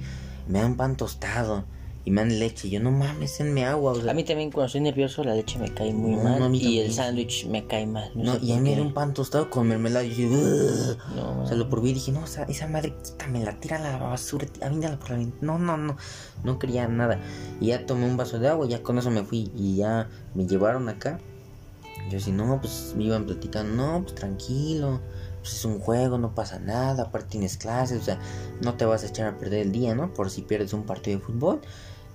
[0.47, 1.63] Me dan pan tostado
[2.03, 2.69] y me dan leche.
[2.69, 3.91] Yo, no mames, denme agua.
[3.91, 6.39] o sea, A mí también cuando estoy nervioso la leche me cae muy No, mal
[6.39, 8.11] no, y el sándwich me cae mal.
[8.15, 10.03] no, y a mí era un pan tostado con mermelada.
[10.05, 10.27] Y yo.
[11.15, 14.05] No, o sea, lo probé y dije, no, esa, esa madre quítamela, tírala a la
[14.07, 15.17] basura, avínala por la.
[15.41, 15.97] No, no, no,
[16.43, 17.19] no quería nada.
[17.59, 19.51] Y ya tomé un vaso de agua, ya con eso me fui.
[19.55, 21.19] Y ya me llevaron acá.
[22.09, 24.99] Yo así, no, pues me iban platicando, no, pues tranquilo.
[25.41, 28.19] Pues es un juego, no pasa nada, aparte tienes clases, o sea,
[28.61, 30.13] no te vas a echar a perder el día, ¿no?
[30.13, 31.61] Por si pierdes un partido de fútbol.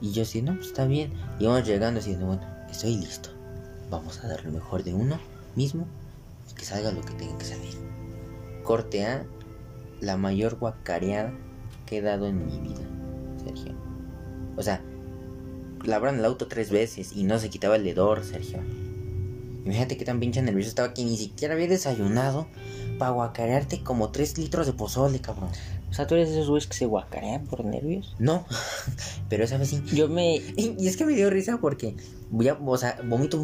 [0.00, 1.12] Y yo así, no, pues está bien.
[1.38, 3.30] Y vamos llegando así, bueno, estoy listo.
[3.90, 5.18] Vamos a dar lo mejor de uno
[5.54, 5.86] mismo
[6.50, 7.74] y que salga lo que tenga que salir.
[8.62, 9.24] Corte A,
[10.00, 11.32] la mayor guacareada
[11.86, 12.82] que he dado en mi vida,
[13.44, 13.74] Sergio.
[14.56, 14.82] O sea,
[15.84, 18.58] labran el auto tres veces y no se quitaba el hedor, Sergio.
[19.64, 22.46] Imagínate qué tan pinche nervioso estaba que ni siquiera había desayunado
[22.98, 25.50] para guacarearte como tres litros de pozole, cabrón.
[25.90, 28.14] O sea, tú eres de esos güeyes que se guacarean por nervios.
[28.18, 28.44] No,
[29.28, 29.82] pero esa vez sí.
[29.94, 30.36] Yo me.
[30.36, 31.96] Y, es que me dio risa porque
[32.30, 33.42] voy a, o sea, vomito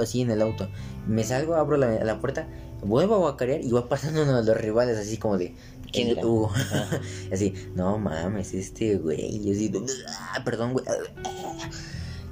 [0.00, 0.68] así en el auto.
[1.06, 2.46] Me salgo, abro la, la puerta,
[2.82, 5.54] vuelvo a guacarear y va pasando uno de los rivales así como de...
[5.92, 6.24] ¿Quién era?
[6.24, 6.52] Hugo.
[7.32, 9.38] Así, no mames, este güey.
[9.38, 9.72] Y así,
[10.08, 10.84] "Ah, perdón, güey.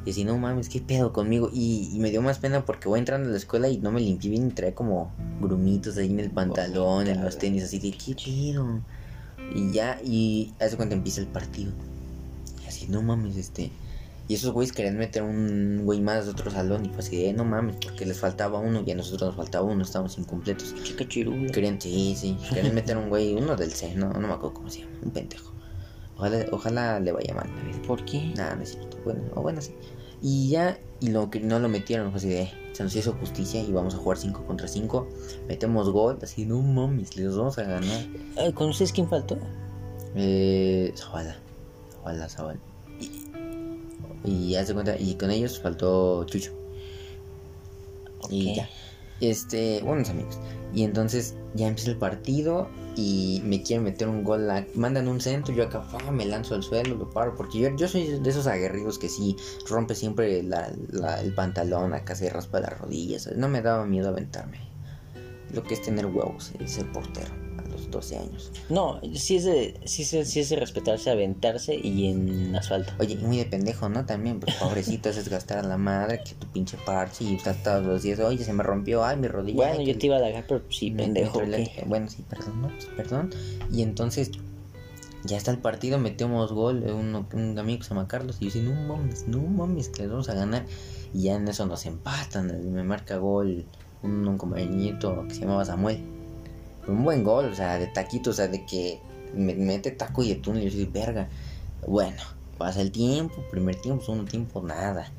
[0.08, 1.50] Y así, no mames, qué pedo conmigo.
[1.52, 4.00] Y, y me dio más pena porque voy entrando a la escuela y no me
[4.00, 7.90] limpié bien y traía como grumitos ahí en el pantalón, en los tenis, así de,
[7.90, 8.80] qué pedo.
[9.54, 11.72] Y ya, y hace cuando empieza el partido.
[12.64, 13.70] Y así, no mames, este.
[14.28, 16.86] Y esos güeyes querían meter un güey más de otro salón.
[16.86, 19.36] Y fue así, de, "Eh, no mames, porque les faltaba uno y a nosotros nos
[19.36, 20.74] faltaba uno, estábamos incompletos.
[20.84, 21.52] Chica chirula.
[21.52, 24.70] Querían, sí, sí, querían meter un güey, uno del C, no, no me acuerdo cómo
[24.70, 25.52] se llama, un pendejo.
[26.16, 27.46] Ojalá, ojalá le vaya mal.
[27.86, 28.32] ¿Por qué?
[28.36, 28.96] Nada, no es cierto.
[29.04, 29.72] Bueno, o bueno, sí.
[30.22, 33.70] Y ya, y lo que no lo metieron, así de, se nos hizo justicia y
[33.72, 35.08] vamos a jugar 5 contra 5.
[35.46, 38.04] Metemos gol, así, no mames, les vamos a ganar.
[38.36, 39.38] Ay, ¿Con ustedes quién faltó?
[40.16, 41.36] Eh, Zavala,
[41.92, 42.58] Zavala, Zavala.
[44.24, 46.52] Y, y haz de cuenta, y con ellos faltó Chucho.
[48.30, 48.56] Y Ok.
[48.56, 48.68] ya.
[49.20, 50.38] Este, buenos amigos.
[50.74, 54.48] Y entonces ya empieza el partido y me quieren meter un gol.
[54.74, 56.10] mandan un centro, yo acá ¡fua!
[56.10, 57.34] me lanzo al suelo, lo paro.
[57.34, 59.36] Porque yo, yo soy de esos aguerridos que sí
[59.68, 63.28] rompe siempre el pantalón, acá se raspa las rodillas.
[63.36, 64.60] No me daba miedo aventarme.
[65.52, 67.47] Lo que es tener huevos, es ser portero
[67.78, 68.52] los 12 años.
[68.68, 72.92] No, sí es de, sí, es- sí es de respetarse, aventarse y en asfalto.
[72.98, 74.04] Oye, y muy de pendejo, ¿no?
[74.06, 77.84] También, pues pobrecito, es desgastar a la madre, que tu pinche parche y está todos
[77.86, 79.56] los días, oye, se me rompió, ay, mi rodilla.
[79.56, 81.40] Bueno, ay, yo que- te iba a dar, pero sí, me- pendejo.
[81.86, 83.30] Bueno, sí, perdón, no, pues, perdón.
[83.72, 84.30] Y entonces,
[85.24, 88.46] ya está el partido, metemos gol, eh, uno- un amigo que se llama Carlos, y
[88.48, 90.64] yo decía, no mames, no mames, que les vamos a ganar.
[91.12, 93.64] Y ya en eso nos empatan, me marca gol
[94.02, 96.04] un, un compañerito que se llamaba Samuel.
[96.88, 98.98] Un buen gol, o sea, de taquito, o sea, de que
[99.34, 101.28] me mete taco y de túnel, y yo soy verga.
[101.86, 102.16] Bueno,
[102.56, 105.10] pasa el tiempo, primer tiempo, segundo tiempo, nada.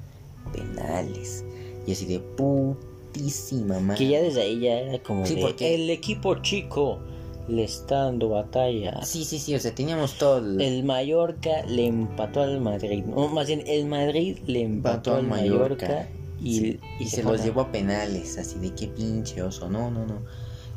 [0.52, 1.44] Penales.
[1.86, 4.00] Y así de putísima madre.
[4.00, 7.00] Que ya desde ahí ya era como Sí, de, porque- el equipo chico
[7.48, 9.04] le está dando batalla.
[9.06, 10.62] Sí, sí, sí, o sea, teníamos todo el...
[10.62, 13.04] El Mallorca le empató al Madrid.
[13.06, 16.08] No, más bien, el Madrid le empató al Mallorca,
[16.42, 19.90] y, Sí, y se, fue los llevó a penales, así de qué pinche oso, no,
[19.92, 20.20] no, no.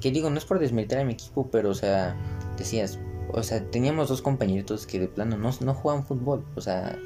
[0.03, 2.17] Que digo, no es por desmilitar a mi equipo, pero o sea,
[2.59, 2.99] decías,
[3.33, 6.99] o sea, teníamos dos compañeritos que de plano no, no jugaban fútbol, o sea,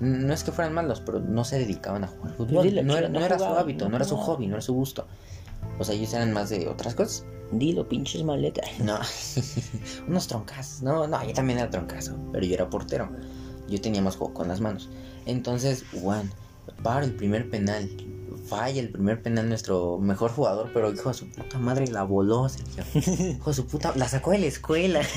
[0.00, 2.86] no es que fueran malos, pero no se dedicaban a jugar fútbol.
[2.86, 4.74] No era, no no era su hábito, no no era su hobby, no era su
[4.74, 5.06] gusto.
[5.78, 7.24] O sea, ellos eran más de otras cosas.
[7.52, 8.68] Dilo, pinches maletas.
[8.80, 8.98] No,
[10.08, 10.82] unos troncazos.
[10.82, 13.08] No, no, yo también era troncazo, pero yo era portero.
[13.68, 14.88] Yo tenía más juego con las manos.
[15.26, 16.30] Entonces, Juan,
[16.82, 17.88] para el primer penal.
[18.48, 22.48] Falla el primer penal nuestro mejor jugador, pero hijo de su puta madre la voló,
[22.48, 22.84] Sergio.
[23.30, 25.00] Hijo de su puta, la sacó de la escuela.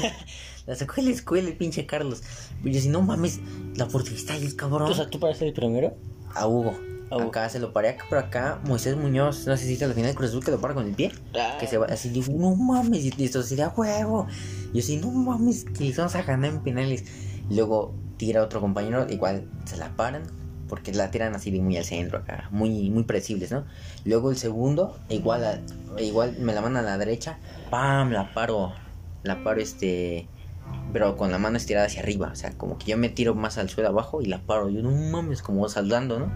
[0.65, 2.21] La sacó de la escuela el pinche Carlos.
[2.63, 3.39] Y yo si no mames,
[3.75, 4.91] la porterista ahí, cabrón.
[4.91, 5.95] O sea, ¿tú paraste el primero?
[6.35, 6.77] A Hugo.
[7.09, 7.29] A Hugo.
[7.29, 10.15] Acá se lo paré acá, pero acá Moisés Muñoz, no sé si la final de
[10.15, 11.11] Cruz Azul que lo para con el pie
[11.59, 14.27] que se va así, digo, no mames, y esto así de a huevo.
[14.71, 17.03] Y yo así, no mames, que les vamos a ganar en penales.
[17.49, 20.21] Y luego tira otro compañero, igual se la paran,
[20.69, 23.65] porque la tiran así de muy al centro acá, muy, muy predecibles, ¿no?
[24.05, 25.63] Luego el segundo, igual,
[25.97, 28.73] igual me la mandan a la derecha, pam, la paro,
[29.23, 30.27] la paro este,
[30.91, 32.29] pero con la mano estirada hacia arriba.
[32.31, 34.69] O sea, como que yo me tiro más al suelo abajo y la paro.
[34.69, 36.31] Yo no mames, como saludando, ¿no?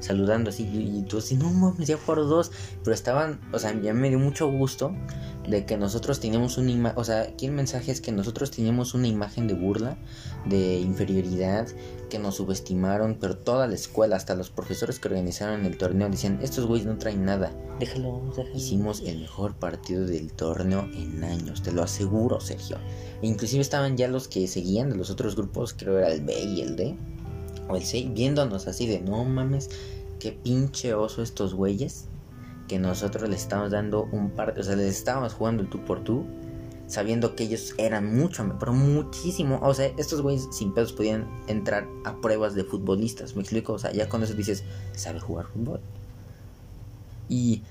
[0.00, 0.64] Saludando así.
[0.64, 2.52] Y tú así, no mames, ya paro dos.
[2.84, 4.94] Pero estaban, o sea, ya me dio mucho gusto
[5.48, 6.98] de que nosotros teníamos una imagen.
[6.98, 9.96] O sea, aquí mensaje es que nosotros teníamos una imagen de burla,
[10.46, 11.66] de inferioridad,
[12.08, 13.18] que nos subestimaron.
[13.20, 16.98] Pero toda la escuela, hasta los profesores que organizaron el torneo, decían: Estos güeyes no
[16.98, 17.52] traen nada.
[17.78, 18.56] Déjalo, déjalo.
[18.56, 22.78] Hicimos el mejor partido del torneo en años, te lo aseguro, Sergio.
[23.22, 26.38] E inclusive estaban ya los que seguían de los otros grupos, creo era el B
[26.40, 26.96] y el D,
[27.68, 29.70] o el C, viéndonos así de no mames,
[30.18, 32.06] qué pinche oso estos güeyes,
[32.66, 36.04] que nosotros les estamos dando un par, o sea, les estábamos jugando el tú por
[36.04, 36.24] tú,
[36.88, 41.86] sabiendo que ellos eran mucho, pero muchísimo, o sea, estos güeyes sin pedos podían entrar
[42.04, 44.64] a pruebas de futbolistas, me explico, o sea, ya con eso dices,
[44.96, 45.80] sabe jugar fútbol.
[47.28, 47.62] Y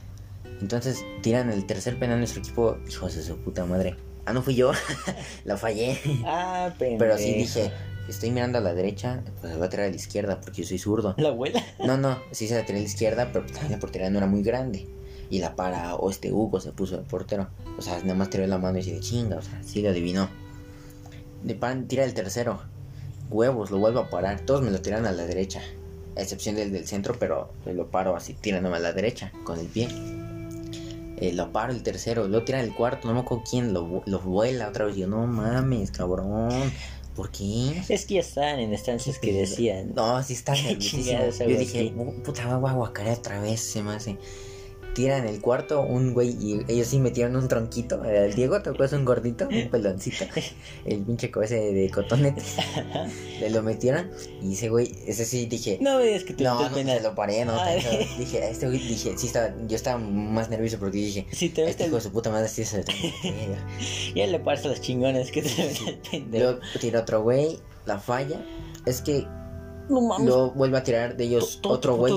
[0.61, 3.95] entonces tiran el tercer penal a nuestro equipo, hijos de su puta madre.
[4.25, 4.71] Ah, no fui yo,
[5.45, 5.99] la fallé.
[6.25, 7.71] Ah, Pero sí dije,
[8.07, 10.67] estoy mirando a la derecha, pues la voy a tirar a la izquierda porque yo
[10.67, 11.15] soy zurdo.
[11.17, 11.63] ¿La abuela?
[11.85, 14.27] No, no, sí se la tiré a la izquierda, pero también la portería no era
[14.27, 14.87] muy grande.
[15.29, 17.47] Y la para, o este Hugo se puso el portero.
[17.77, 20.29] O sea, nada más tiré la mano y de chinga, o sea, sí lo adivinó.
[21.43, 22.61] De pan, tira el tercero.
[23.29, 24.39] Huevos, lo vuelvo a parar.
[24.41, 25.61] Todos me lo tiran a la derecha.
[26.15, 29.67] A excepción del del centro, pero lo paro así, tirándome a la derecha, con el
[29.67, 29.87] pie.
[31.19, 34.19] Eh, lo paro el tercero, luego tiran el cuarto, no me acuerdo quién, lo, lo
[34.19, 34.95] vuela otra vez.
[34.95, 36.49] Yo, no mames, cabrón.
[37.15, 37.81] ¿Por qué?
[37.89, 39.93] Es que ya estaban en estancias que decían.
[39.95, 41.03] No, sí está Qué nerviosísimo.
[41.03, 41.93] chingados Yo dije, aquí.
[41.97, 44.17] "Oh, puta, voy a guacarear otra vez, se me hace.
[44.97, 48.03] Tiran el cuarto, un güey, y ellos sí metieron un tronquito.
[48.03, 50.25] El Diego tocó es un gordito, un peloncito.
[50.85, 52.41] El pinche cabeza de, cotonete.
[53.39, 54.09] Le lo metieron,
[54.41, 55.77] y ese güey, ese sí dije.
[55.81, 57.59] No digas que te No, no, se lo paré, no.
[57.61, 57.79] Ay.
[57.83, 58.05] tanto.
[58.17, 61.69] Dije, a este güey, dije, sí estaba, yo estaba más nervioso porque dije, Si te
[61.69, 62.83] este hijo de su puta madre sí se lo
[63.23, 63.59] ver".
[64.15, 66.43] Ya le paras a las chingones que te pendejo.
[66.43, 68.43] Luego tira otro güey, la falla.
[68.87, 69.27] Es que
[69.89, 70.25] No mames.
[70.25, 72.11] luego vuelve a tirar de ellos todo otro güey.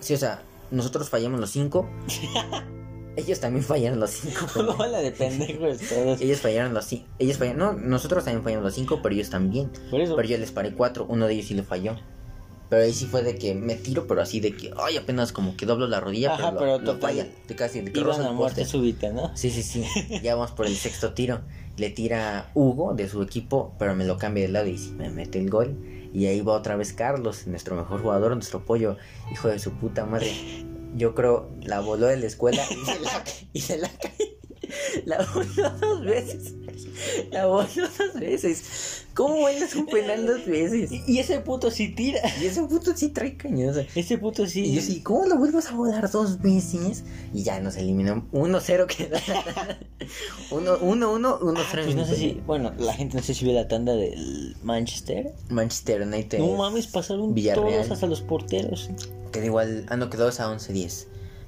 [0.00, 1.88] Sí, o sea, nosotros fallamos los cinco.
[3.16, 4.46] ellos también fallaron los cinco.
[4.78, 6.20] Bola de pendejos todos.
[6.20, 7.06] ellos fallaron los cinco.
[7.18, 7.58] Ellos fallaron.
[7.58, 9.70] No, nosotros también fallamos los cinco, pero ellos también.
[9.90, 10.16] Por eso.
[10.16, 11.06] Pero yo les paré cuatro.
[11.08, 11.96] Uno de ellos sí le falló.
[12.68, 15.56] Pero ahí sí fue de que me tiro, pero así de que, ay, apenas como
[15.56, 17.26] que doblo la rodilla, Ajá, pero, lo, falla.
[17.46, 19.34] De casi de que Iban a muerte súbita, ¿no?
[19.36, 19.84] Sí, sí, sí.
[20.22, 21.40] Ya vamos por el sexto tiro.
[21.78, 25.08] Le tira Hugo de su equipo, pero me lo cambia de lado y sí, me
[25.08, 25.78] mete el gol.
[26.12, 28.96] Y ahí va otra vez Carlos, nuestro mejor jugador, nuestro pollo,
[29.30, 30.32] hijo de su puta madre.
[30.94, 33.90] Yo creo la voló de la escuela y se la, y se la
[35.04, 36.54] La voló dos veces.
[37.30, 38.87] La voló dos veces.
[39.18, 40.92] ¿Cómo vuelas un penal dos veces?
[40.92, 42.20] Y, y ese puto sí tira.
[42.40, 43.84] Y ese puto sí trae cañosa.
[43.96, 44.66] Ese puto sí.
[44.66, 47.02] Y yo sí, ¿cómo lo vuelves a volar dos veces?
[47.34, 49.20] Y ya nos eliminó 1-0 queda.
[50.50, 53.96] 1-1, 1-0 Pues no sé si, bueno, la gente no sé si vio la tanda
[53.96, 55.32] del Manchester.
[55.50, 56.38] Manchester United.
[56.38, 57.72] No mames, pasaron Villarreal.
[57.72, 58.88] todos hasta los porteros.
[59.32, 61.06] Quedó igual, ah, no, quedó 2 a 11-10.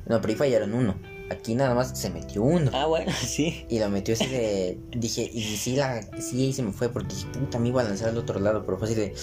[0.09, 0.97] No, pero ahí fallaron uno.
[1.31, 2.71] Aquí nada más se metió uno.
[2.75, 3.65] Ah, bueno, sí.
[3.69, 4.79] Y lo metió así de.
[4.91, 7.85] Dije, y sí, la, sí, ahí se me fue porque dije, puta, me iba a
[7.85, 8.65] lanzar al otro lado.
[8.67, 9.15] Pero fue así de.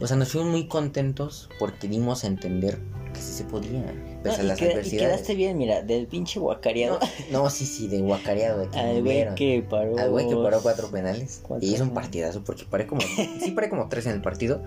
[0.00, 2.78] O sea, nos fuimos muy contentos porque dimos a entender
[3.12, 3.84] que sí se podía.
[4.22, 5.08] Pese No, a y, las queda- y adversidades.
[5.12, 6.98] quedaste bien, mira, del pinche guacareado.
[7.30, 8.60] No, no, sí, sí, de guacareado.
[8.60, 9.98] De que al güey que paró.
[9.98, 11.40] Al güey que paró cuatro penales.
[11.42, 13.00] Cuatro y hizo un partidazo porque paré como.
[13.02, 14.62] sí, paré como tres en el partido.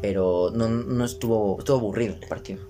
[0.00, 1.58] Pero no, no estuvo.
[1.58, 2.60] Estuvo aburrido el partido.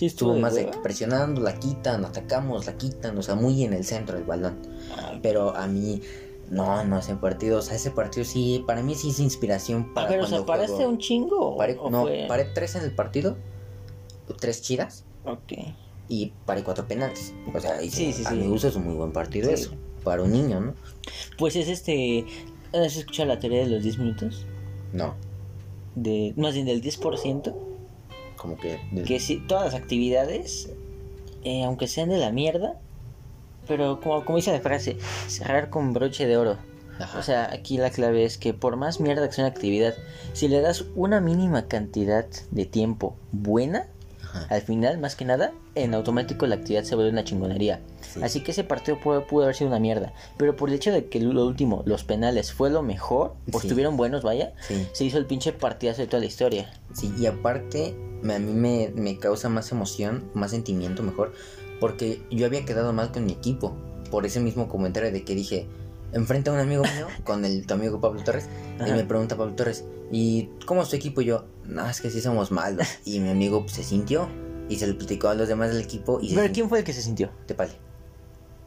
[0.00, 3.18] Sí, Estuvo más de presionando, la quitan, atacamos, la quitan.
[3.18, 4.56] O sea, muy en el centro del balón.
[5.22, 6.00] Pero a mí.
[6.48, 7.58] No, no, ese partido.
[7.58, 8.64] O sea, ese partido sí.
[8.66, 10.06] Para mí sí es inspiración para.
[10.06, 11.38] Ah, pero, o cuando sea, ¿paraste un chingo?
[11.38, 13.36] o- Paré- o no, fue- paré tres en el partido.
[14.40, 15.04] Tres chidas.
[15.26, 15.52] Ok.
[16.08, 17.34] Y paré cuatro penales.
[17.54, 18.36] O sea, y Sí, sí, a sí.
[18.36, 19.72] mi gusto es un muy buen partido eso.
[20.02, 20.74] Para un niño, ¿no?
[21.36, 22.24] Pues es este.
[22.72, 24.46] ¿Has escuchado la teoría de los 10 minutos?
[24.94, 25.14] No.
[25.94, 27.54] De, más bien del 10%.
[28.40, 28.78] Como que.
[28.92, 30.70] del- Que si todas las actividades,
[31.44, 32.74] eh, aunque sean de la mierda,
[33.68, 34.96] pero como, como dice la frase,
[35.28, 36.56] cerrar con broche de oro.
[36.98, 37.18] Ajá.
[37.18, 39.94] O sea, aquí la clave es que por más mierda que sea una actividad,
[40.32, 43.86] si le das una mínima cantidad de tiempo buena,
[44.22, 44.46] Ajá.
[44.50, 47.80] al final, más que nada, en automático la actividad se vuelve una chingonería.
[48.14, 48.20] Sí.
[48.22, 50.12] Así que ese partido pudo, pudo haber sido una mierda.
[50.36, 53.66] Pero por el hecho de que lo último, los penales, fue lo mejor, o Sí.
[53.66, 54.86] estuvieron buenos, vaya, Sí.
[54.92, 56.70] se hizo el pinche partidazo de toda la historia.
[56.92, 61.32] Sí, y aparte, me- a mí me, me causa más emoción, más sentimiento mejor,
[61.80, 63.74] porque yo había quedado mal con mi equipo,
[64.10, 65.66] por ese mismo comentario de que dije,
[66.12, 68.48] enfrente a un amigo mío, con el, tu amigo Pablo Torres,
[68.86, 71.20] y me pregunta Pablo Torres, ¿y cómo es tu equipo?
[71.20, 74.28] Y yo, no, es que sí somos malos, y mi amigo pues, se sintió,
[74.68, 76.92] y se lo platicó a los demás del equipo, y Pero ¿quién fue el que
[76.92, 77.30] se sintió?
[77.46, 77.72] Tepale.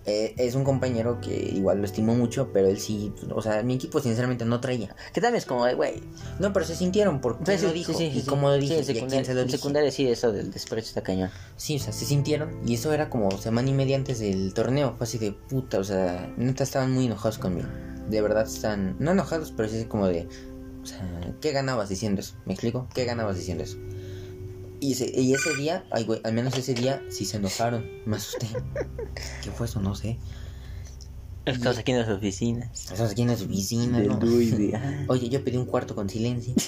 [0.06, 3.76] Eh, es un compañero que igual lo estimo mucho, pero él sí, o sea, mi
[3.76, 4.96] equipo sinceramente no traía.
[5.14, 6.02] Que también es como, de, güey.
[6.40, 7.94] No, pero se sintieron porque Sí, lo sí, dijo.
[7.94, 8.28] sí, sí, y sí.
[8.28, 9.58] como lo dije, y a quién secundaria, se lo en dije.
[9.58, 11.30] secundaria sí, eso del desprecio está cañón.
[11.56, 14.96] Sí, o sea, se sintieron y eso era como semana y media antes del torneo.
[14.98, 17.68] Fue así de puta, o sea, neta estaban muy enojados conmigo.
[18.10, 20.28] De verdad están, no enojados, pero sí como de,
[20.82, 21.02] o sea,
[21.40, 22.36] ¿qué ganabas diciendo eso?
[22.46, 22.90] ¿Me explico?
[22.94, 23.78] ¿Qué ganabas diciendo eso?
[24.84, 27.90] Y ese, y ese día, ay güey, al menos ese día sí se enojaron.
[28.06, 28.48] Me asusté.
[29.42, 29.80] ¿Qué fue eso?
[29.80, 30.18] No sé.
[31.46, 32.92] Estamos aquí en las oficinas.
[32.92, 34.20] Estamos aquí en la oficina, Del ¿no?
[35.08, 36.54] Oye, yo pedí un cuarto con silencio.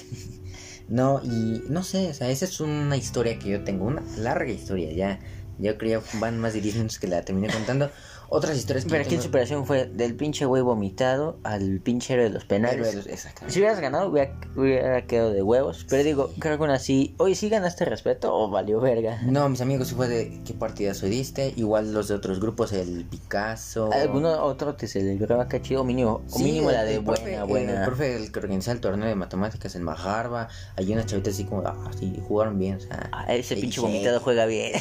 [0.87, 4.51] No, y no sé, o sea, esa es una historia que yo tengo, una larga
[4.51, 5.19] historia, ya.
[5.57, 7.89] Yo creo que van más de 10 minutos que la terminé contando.
[8.29, 12.25] Otras historias que Pero aquí en superación fue del pinche güey vomitado al pinche héroe
[12.25, 13.05] de los penales.
[13.05, 13.17] De-.
[13.47, 15.85] Si hubieras ganado, hubiera, hubiera quedado de huevos.
[15.89, 19.21] Pero digo, creo que aún así, oye, ¿sí ganaste respeto o valió verga?
[19.23, 21.53] No, mis amigos, fue de qué partidazo diste.
[21.55, 23.91] Igual los de otros grupos, el Picasso.
[23.91, 25.81] ¿Alguno otro te celebró acá chido?
[25.81, 27.85] O mínimo, o mínimo la de profe, buena, El buena.
[27.85, 30.47] profe el que organizaba el torneo de matemáticas en Majarba.
[30.75, 33.09] Hay unas chavitas así como, ah, sí, jugaron bien, o sea.
[33.11, 34.73] Ah, ese pinche Che, vomitado juega bien.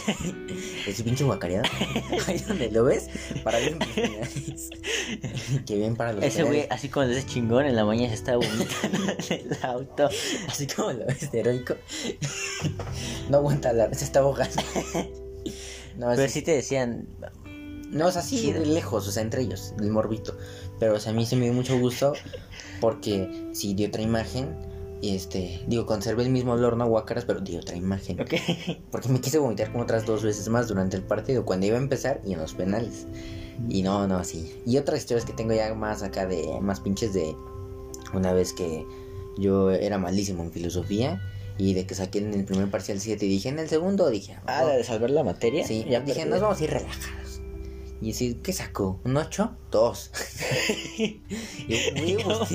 [0.86, 1.64] Ese pinche guacareado.
[2.26, 3.08] Ahí donde lo ves,
[3.42, 3.78] para bien.
[5.66, 8.38] que bien para los ese güey, así como ese chingón, en la mañana se estaba
[8.38, 8.98] vomitando
[9.30, 10.08] en el auto.
[10.48, 11.74] Así como lo ves heroico.
[13.28, 14.62] no aguanta la se está ahogando.
[15.96, 17.06] No, Pero sí te decían,
[17.90, 18.60] no, es así chido.
[18.60, 20.36] de lejos, o sea, entre ellos, el morbito.
[20.80, 22.14] Pero o sea, a mí se me dio mucho gusto
[22.80, 24.73] porque sí di otra imagen.
[25.04, 28.16] Y este, digo, conservé el mismo olor, no guácaras, pero di otra imagen.
[28.90, 31.80] Porque me quise vomitar como otras dos veces más durante el partido, cuando iba a
[31.80, 33.06] empezar y en los penales.
[33.68, 34.58] Y no, no, así.
[34.64, 37.36] Y otras historias que tengo ya más acá de, más pinches de
[38.14, 38.86] una vez que
[39.36, 41.20] yo era malísimo en filosofía
[41.58, 44.38] y de que saqué en el primer parcial 7 y dije en el segundo, dije,
[44.46, 45.66] Ah, la de salvar la materia.
[45.66, 46.30] sí, ya dije, perdí.
[46.30, 47.23] nos vamos a ir relajados.
[48.04, 49.00] Y decir, ¿qué sacó?
[49.04, 49.56] ¿Un 8?
[49.70, 50.10] Dos.
[50.98, 51.22] y
[52.06, 52.18] yo,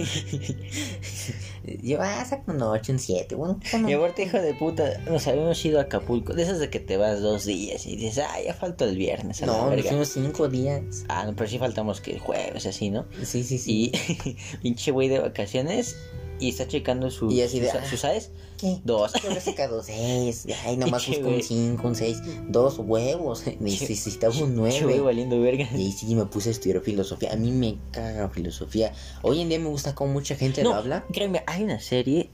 [1.81, 3.33] yo, ah, saco un 8, un 7.
[3.33, 3.89] Bueno, bueno.
[3.89, 6.35] Y aparte, hijo de puta, nos habíamos ido a Acapulco.
[6.35, 9.41] De esas de que te vas dos días y dices, ah, ya falta el viernes.
[9.41, 11.05] A la No, nos fuimos 5 días.
[11.09, 13.07] Ah, no, pero sí faltamos que el jueves, así, ¿no?
[13.23, 13.91] Sí, sí, sí.
[13.91, 15.97] Y pinche güey de vacaciones
[16.39, 18.13] y está checando sus, Y así de, sus, ah.
[18.60, 18.80] ¿Qué?
[18.84, 19.13] Dos.
[19.24, 20.48] Yo he sacado 6.
[20.65, 21.41] Ay, nomás busco un.
[21.41, 22.17] 5, un 6.
[22.50, 23.43] Dos huevos.
[23.60, 25.00] Necesitaba un güey 9.
[25.02, 25.67] valiendo verga.
[25.78, 27.32] Y sí me puse a estudiar filosofía.
[27.34, 28.91] A mí me caga filosofía.
[29.22, 31.06] Hoy en día me gusta cómo mucha gente No, lo habla.
[31.13, 32.30] créeme, hay una serie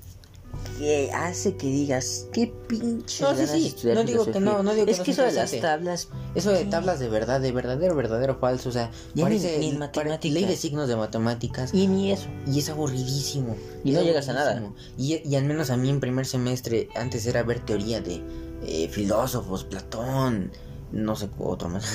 [0.78, 3.46] que hace que digas, qué pinche No, sí,
[3.78, 3.88] sí.
[3.88, 4.40] No digo que filosofía".
[4.42, 7.10] no, no digo que Es no que eso de las tablas, Eso de tablas de
[7.10, 8.70] verdad, de verdadero, verdadero, falso.
[8.70, 10.34] O sea, Ya parece ni- ni matemáticas.
[10.34, 11.74] ley de signos de matemáticas.
[11.74, 12.28] y ni eso.
[12.48, 13.56] Y es aburridísimo.
[13.84, 14.62] Y no llegas a nada.
[14.98, 18.22] Y, y al menos a mí en primer semestre, antes era ver teoría de
[18.68, 20.52] eh, filósofos, Platón,
[20.92, 21.86] no sé otro más.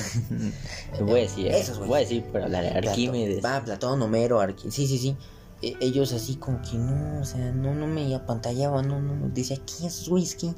[1.01, 1.89] Voy a decir, eh, Esos, güey.
[1.89, 3.45] voy a decir, pero la de Arquímedes.
[3.45, 5.17] Va, Platón, Homero, Arqui- Sí, sí, sí.
[5.63, 9.57] E- ellos así como que no, o sea, no, no me apantallaban, no, no, decía,
[9.59, 10.09] ¿qué es?
[10.37, 10.55] ¿Qué?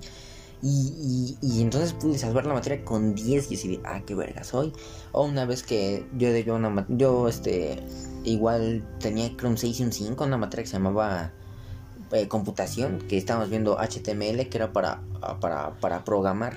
[0.62, 4.44] Y, y, y entonces pude salvar la materia con 10 y así ah, qué verga
[4.44, 4.72] soy.
[5.10, 7.82] O una vez que yo de yo una yo este,
[8.24, 11.32] igual tenía creo un 6 y un 5, una materia que se llamaba
[12.12, 15.02] eh, computación, que estábamos viendo HTML, que era para,
[15.40, 16.56] para, para programar.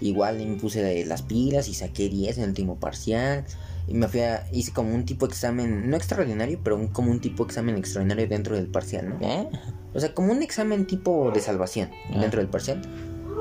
[0.00, 3.44] Igual me puse las pilas y saqué 10 en el último parcial.
[3.88, 7.10] Y me fui a, hice como un tipo de examen, no extraordinario, pero un- como
[7.10, 9.26] un tipo de examen extraordinario dentro del parcial, ¿no?
[9.26, 9.48] ¿Eh?
[9.94, 12.20] O sea, como un examen tipo de salvación Ah.
[12.20, 12.80] dentro del parcial.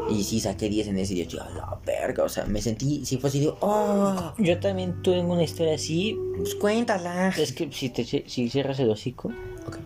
[0.09, 3.05] Y sí, saqué 10 en ese y yo, "A la verga, o sea, me sentí,
[3.05, 6.17] si fue así, de, oh, Yo también tuve una historia así.
[6.35, 7.29] pues cuéntala.
[7.37, 9.29] Es que si te si cierras el hocico,
[9.67, 9.77] Ok.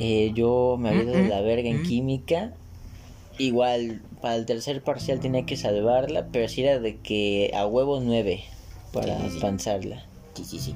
[0.00, 2.52] eh, yo me había ido de la verga en Mm, química.
[3.38, 8.00] Igual, para el tercer parcial tenía que salvarla, pero si era de que a huevo
[8.00, 8.42] 9
[8.92, 9.38] para Sí, sí.
[9.40, 10.04] panzarla.
[10.34, 10.74] Sí, sí, sí.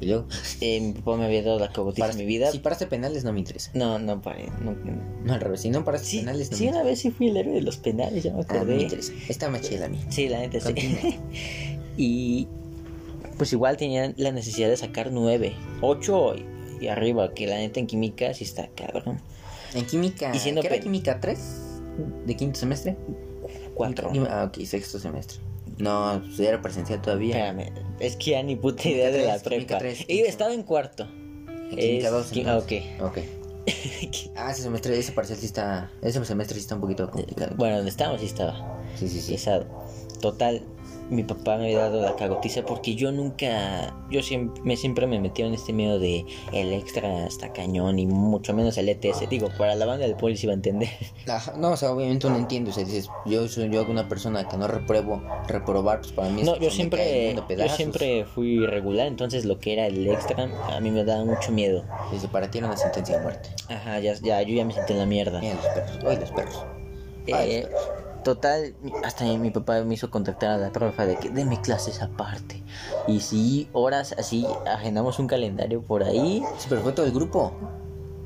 [0.00, 0.26] Y luego,
[0.60, 2.50] Eh, mi papá me había dado la cabotiza para, de mi vida.
[2.50, 3.70] si paraste penales no me interesa.
[3.74, 4.46] No, no paré.
[4.62, 4.92] No, no.
[5.24, 7.28] No, al revés, si no paraste Sí, penales no sí, me una vez sí fui
[7.28, 8.82] el héroe de los penales, ya me Ah, no me acordé.
[8.82, 9.12] interesa.
[9.28, 10.00] Está más chida la mía.
[10.08, 10.74] Sí, la neta sí.
[11.96, 12.48] Y
[13.36, 17.80] pues igual tenían la necesidad de sacar 9, 8 y, y arriba, que la neta
[17.80, 19.20] en química sí está cabrón.
[19.74, 21.38] En química, Y siendo ¿qué era química 3?
[22.26, 22.96] ¿De quinto semestre?
[23.74, 24.12] 4.
[24.12, 25.38] Química- Ah, ok, sexto semestre.
[25.80, 27.48] No, pues era presencial todavía.
[27.50, 29.94] Espérame, es que ya ni puta Química idea de la tres, química prepa.
[29.96, 30.28] tres, Y quinto.
[30.28, 31.06] estaba en cuarto.
[31.70, 32.32] Química Es 2.
[32.32, 33.02] qui- ah, ok.
[33.10, 33.18] Ok.
[34.36, 35.90] Ah, ese semestre, ese parcial sí está.
[36.02, 37.54] Ese semestre sí está un poquito complicado.
[37.56, 39.32] Bueno, donde estábamos sí estaba Sí, sí, sí.
[39.32, 39.66] pesado.
[40.20, 40.62] Total,
[41.10, 45.20] mi papá me había dado la cagotiza porque yo nunca, yo siempre me, siempre me
[45.20, 49.28] metí en este miedo de el extra hasta cañón y mucho menos el ETS.
[49.28, 50.88] Digo, para la banda del policía iba a entender.
[51.28, 52.70] Ajá, no, o sea, obviamente uno entiende.
[52.70, 56.42] O sea, dices, yo soy yo una persona que no repruebo, reprobar, pues para mí
[56.42, 60.80] es No, yo siempre, yo siempre fui regular, entonces lo que era el extra a
[60.80, 61.84] mí me daba mucho miedo.
[62.12, 63.50] Dice, para ti era una sentencia de muerte.
[63.68, 65.40] Ajá, ya, ya, yo ya me sentí en la mierda.
[65.40, 66.64] Mira los perros, hoy los perros.
[67.32, 67.99] Ay, Eh, los perros.
[68.22, 72.62] Total, hasta mi, papá me hizo contactar a la profe de que deme clases aparte.
[73.06, 76.42] Y sí, horas así, agendamos un calendario por ahí.
[76.58, 77.52] Sí, pero fue todo el grupo.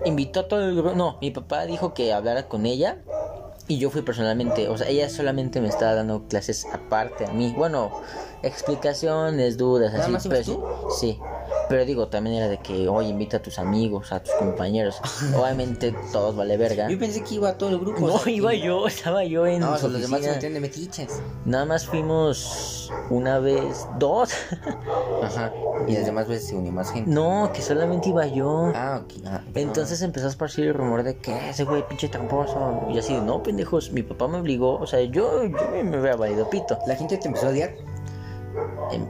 [0.05, 0.95] Invitó a todo el grupo.
[0.95, 2.99] No, mi papá dijo que hablara con ella.
[3.67, 4.69] Y yo fui personalmente.
[4.69, 7.55] O sea, ella solamente me estaba dando clases aparte a mí.
[7.57, 7.91] Bueno,
[8.47, 10.13] explicaciones, dudas, ¿Nada así.
[10.13, 10.91] más pero ibas sí, tú?
[11.01, 11.19] sí.
[11.69, 15.01] Pero digo, también era de que, oye, invita a tus amigos, a tus compañeros.
[15.37, 16.89] Obviamente todos vale verga.
[16.91, 18.07] Yo pensé que iba todo el grupo.
[18.07, 20.51] No, o sea, iba que- yo, estaba yo en No, o sea, los demás se
[20.51, 21.21] de metiches.
[21.47, 24.31] Nada más fuimos una vez, dos.
[25.23, 25.53] Ajá.
[25.87, 27.11] Y las demás veces se unió más gente.
[27.11, 28.71] no, que solamente iba yo.
[28.75, 29.13] Ah, ok.
[29.27, 32.81] Ah, Entonces empezó a esparcir el rumor de que ese güey pinche tramposo.
[32.91, 34.77] Y así, no, pendejos, mi papá me obligó.
[34.77, 35.51] O sea, yo, yo
[35.85, 36.79] me hubiera valido pito.
[36.87, 37.75] La gente te empezó a odiar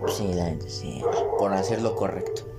[0.09, 1.03] Sí, la gente sí.
[1.38, 2.55] por hacer lo correcto.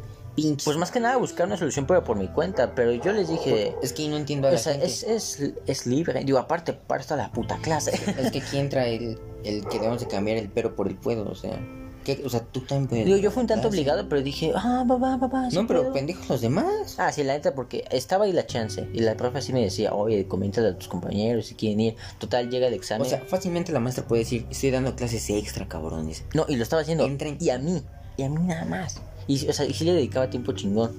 [0.65, 2.75] Pues más que nada buscar una solución, pero por mi cuenta.
[2.75, 4.87] Pero yo les dije, es que no entiendo a o sea, gente.
[4.87, 6.23] es, es, es libre.
[6.25, 7.91] Digo, aparte, para esta la puta clase.
[8.19, 11.29] Es que aquí entra el, el que debemos de cambiar el pero por el puedo,
[11.29, 11.57] o sea.
[12.05, 12.21] ¿Qué?
[12.23, 13.05] O sea, tú también puedes.
[13.05, 15.49] Digo, yo fui un tanto obligado, pero dije, ah, papá, papá.
[15.49, 15.93] sí No, pero puedo".
[15.93, 16.95] pendejos los demás.
[16.97, 18.87] Ah, sí, la neta, porque estaba ahí la chance.
[18.93, 21.95] Y la profe así me decía, oye, coméntale a tus compañeros si quieren ir.
[22.19, 23.05] Total, llega el examen.
[23.05, 26.23] O sea, fácilmente la maestra puede decir, estoy dando clases extra, cabrones.
[26.33, 27.03] no, y lo estaba haciendo.
[27.05, 27.35] Entren.
[27.41, 27.81] Y a mí,
[28.15, 29.01] y a mí nada más.
[29.27, 30.91] Y, o sea, y sí le dedicaba tiempo chingón.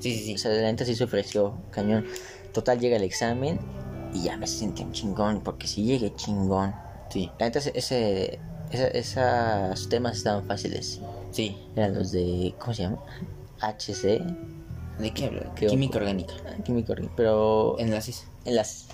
[0.00, 0.38] Sí, sí, O sí.
[0.42, 2.04] sea, la neta sí se ofreció, cañón.
[2.52, 3.58] Total, llega el examen
[4.12, 6.74] y ya me sentí un chingón, porque si llegué chingón.
[7.10, 8.38] Sí, La neta, ese,
[8.80, 11.00] esos temas estaban fáciles.
[11.32, 11.56] sí.
[11.76, 12.98] Eran los de, ¿cómo se llama?
[13.60, 14.22] HC,
[14.98, 15.46] ¿De qué hablas?
[15.56, 16.34] Qué Química orgánica.
[16.64, 18.26] química, orgánica, pero Enlaces.
[18.44, 18.86] En las...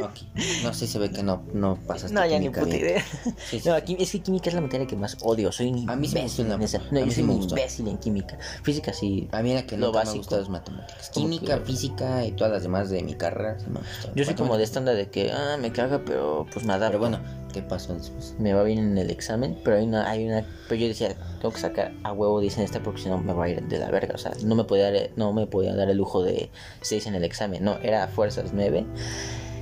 [0.00, 0.18] Ok.
[0.64, 3.04] No sé, se ve que no, no pasaste No, ya ni puta idea.
[3.48, 3.68] Sí, sí.
[3.68, 5.52] No, aquí, es que química es la materia que más odio.
[5.52, 6.78] Soy un A mí sí me imbécil en esa.
[6.90, 8.38] No, yo sí soy un imbécil en química.
[8.62, 9.28] Física sí.
[9.32, 11.10] A mí la que nunca me ha gustado es matemáticas.
[11.10, 13.66] Química, que- física y todas las demás de mi carrera sí.
[14.14, 16.86] Yo soy como de onda de que, ah, me caga, pero pues adapto.
[16.86, 17.20] Pero bueno,
[17.52, 18.34] ¿qué pasó después?
[18.38, 21.52] Me va bien en el examen, pero hay una, hay una, pero yo decía, tengo
[21.52, 23.90] que sacar a huevo, dicen esta, porque si no me va a ir de la
[23.90, 24.14] verga.
[24.14, 26.50] O sea, no me podía dar, no me podía dar el lujo de
[26.80, 27.62] 6 en el examen.
[27.62, 28.08] No, era a
[28.42, 28.86] fuerzas 9.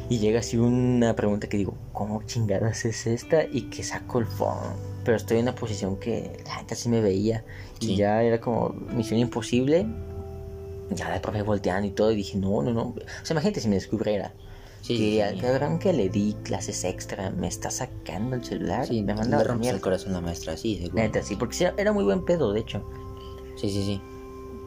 [0.08, 3.44] Y llega así una pregunta que digo, ¿cómo chingadas es esta?
[3.44, 4.74] Y que saco el phone.
[5.04, 7.44] Pero estoy en una posición que la neta sí me veía.
[7.78, 7.96] Y Sí.
[7.96, 9.86] ya era como misión imposible.
[10.90, 12.10] Ya la profe volteando y todo.
[12.10, 12.82] Y dije, no, no, no.
[12.82, 14.32] O sea, imagínate si me descubriera.
[14.82, 18.86] Sí, que sí, al cabrón que le di clases extra me está sacando el celular.
[18.86, 20.94] Sí, me manda a el corazón la maestra, sí, seguro.
[20.94, 22.82] Neta, sí, porque era muy buen pedo, de hecho.
[23.56, 24.00] Sí, sí, sí.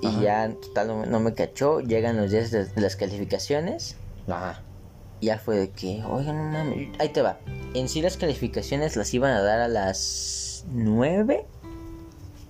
[0.04, 0.22] Y Ajá.
[0.22, 1.80] ya, total, no, me- no me cachó.
[1.80, 3.96] Llegan los días de, de las calificaciones.
[4.28, 4.62] Ajá.
[5.22, 6.90] Y ya fue de que, oigan, no mames.
[7.00, 7.38] Ahí te va.
[7.74, 11.46] En sí, las calificaciones las iban a dar a las 9.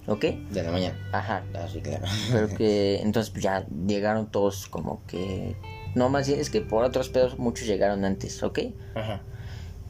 [0.08, 0.26] ¿Ok?
[0.52, 0.98] De la mañana.
[1.14, 1.44] Ajá.
[1.54, 2.06] Ah, sí, claro.
[2.32, 5.56] Pero que entonces pues, ya llegaron todos como que.
[5.96, 8.60] No, más es que por otros pedos muchos llegaron antes, ¿ok?
[8.96, 9.22] Ajá.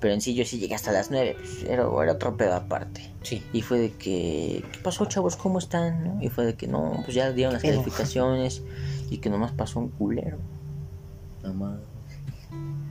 [0.03, 1.37] Pero en sí yo sí llegué hasta las 9.
[1.39, 3.09] Pues, era, era otro pedo aparte.
[3.23, 3.41] Sí.
[3.53, 5.37] Y fue de que, ¿qué pasó chavos?
[5.37, 6.03] ¿Cómo están?
[6.03, 6.21] ¿No?
[6.21, 8.61] Y fue de que no, pues ya dieron las Pero- calificaciones
[9.09, 10.37] y que nomás pasó un culero.
[11.41, 11.79] Mamá.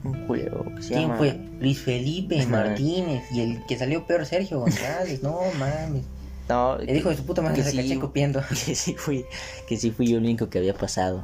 [0.03, 1.17] Un culero que se ¿Quién llama...
[1.17, 1.39] fue?
[1.59, 2.45] Luis Felipe.
[2.47, 3.23] Martínez.
[3.31, 5.21] Y el que salió peor, Sergio González.
[5.23, 6.03] No mames.
[6.49, 8.41] No, El hijo de su puta madre que se sí, caché copiando.
[8.65, 9.23] que sí fui,
[9.67, 11.23] que sí fui yo el único que había pasado.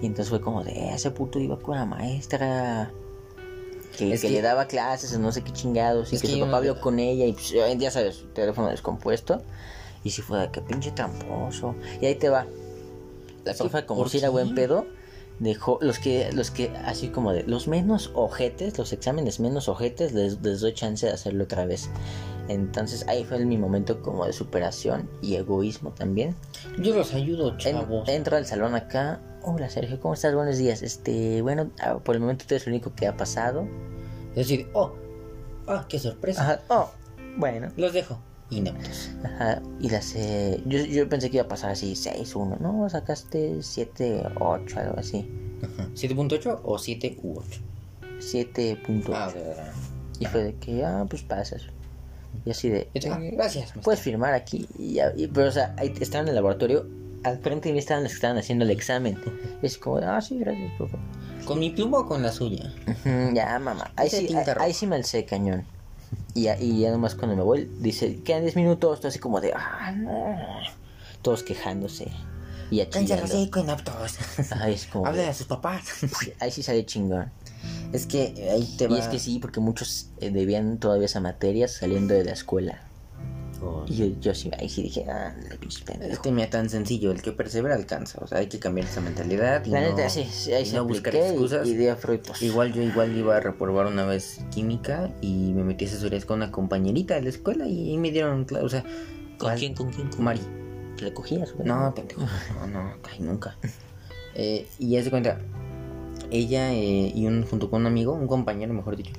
[0.00, 2.92] Y entonces fue como de, "Eh, ese puto iba con la maestra.
[4.08, 6.12] Que, que que- le daba clases no sé qué chingados.
[6.12, 9.42] Y que, que su papá habló con ella y pues ya sabes, su teléfono descompuesto.
[10.04, 11.74] Y sí fue de que pinche tramposo.
[12.00, 12.46] Y ahí te va.
[13.44, 14.32] La profe, como ¿por si era qué?
[14.32, 14.86] buen pedo,
[15.38, 20.12] dejó los que, los que, así como de los menos ojetes, los exámenes menos ojetes,
[20.12, 21.88] les, les doy chance de hacerlo otra vez.
[22.48, 26.34] Entonces ahí fue mi momento como de superación y egoísmo también.
[26.78, 28.08] Yo los ayudo, En- chavos.
[28.08, 29.20] entro al salón acá.
[29.42, 30.34] Hola Sergio, ¿cómo estás?
[30.34, 30.82] Buenos días.
[30.82, 33.66] Este, bueno, ah, por el momento tú eres el único que ha pasado.
[34.30, 34.92] Es decir, oh,
[35.66, 36.42] ah, qué sorpresa.
[36.42, 36.90] Ajá, oh,
[37.38, 37.68] bueno.
[37.76, 38.18] Los dejo.
[38.50, 39.10] Ineptos.
[39.24, 42.88] Ajá, y las eh, yo, yo pensé que iba a pasar así 6-1, ¿no?
[42.90, 45.30] Sacaste 7-8, algo así.
[45.62, 45.88] Ajá.
[45.94, 47.60] ¿7.8 o 7 u 8?
[48.18, 49.10] 7.8.
[49.14, 49.72] Ah, verdad.
[50.18, 51.62] Y fue de que, ah, pues pasas.
[52.44, 53.72] Y así de, Ah, gracias.
[53.82, 54.68] puedes firmar aquí.
[54.78, 56.86] Y ya, y- pero, o sea, ahí estaban en el laboratorio.
[57.22, 59.18] Al frente de mí estaban los que estaban haciendo el examen.
[59.62, 60.96] Y es como, de, ah, sí, gracias, profe.
[61.44, 62.72] ¿Con mi pluma o con la suya?
[63.34, 63.90] Ya, mamá.
[63.96, 65.64] Ahí sí, ahí, ahí sí me alcé cañón.
[66.34, 69.52] Y ya, y ya nomás cuando me voy, dice, quedan 10 minutos, así como de,
[69.54, 70.36] ah, no.
[71.22, 72.08] Todos quejándose.
[72.70, 73.26] Y ya chillando.
[73.60, 74.18] inaptos.
[74.52, 75.06] Ay, es como...
[75.06, 75.82] Hable de- a sus papás.
[76.40, 77.30] Ahí sí sale chingón.
[77.92, 78.96] es que ahí te va.
[78.96, 82.80] Y es que sí, porque muchos eh, debían todavía esa materia saliendo de la escuela.
[83.62, 83.84] Oh.
[83.86, 86.22] Y yo, yo sí, ahí sí dije, ah, le pinche Es pendejo.
[86.22, 88.18] que mira, tan sencillo, el que persevera alcanza.
[88.22, 89.64] O sea, hay que cambiar esa mentalidad.
[89.66, 91.66] Y La no, neta, sí, sí, ahí y se no buscar excusas.
[91.68, 95.88] y, y Igual yo igual iba a reprobar una vez química y me metí a
[95.88, 98.90] asesorías con una compañerita de la escuela y, me dieron o sea, ¿Con
[99.38, 99.58] ¿cuál?
[99.58, 100.08] quién, con quién?
[100.08, 100.40] Con Mari.
[100.96, 101.54] ¿Te la cogías?
[101.64, 102.22] No, pendejo.
[102.60, 103.56] No, no, ay, nunca.
[104.34, 105.40] Eh, y ya se cuenta,
[106.30, 109.12] ella eh, y un junto con un amigo, un compañero, mejor dicho,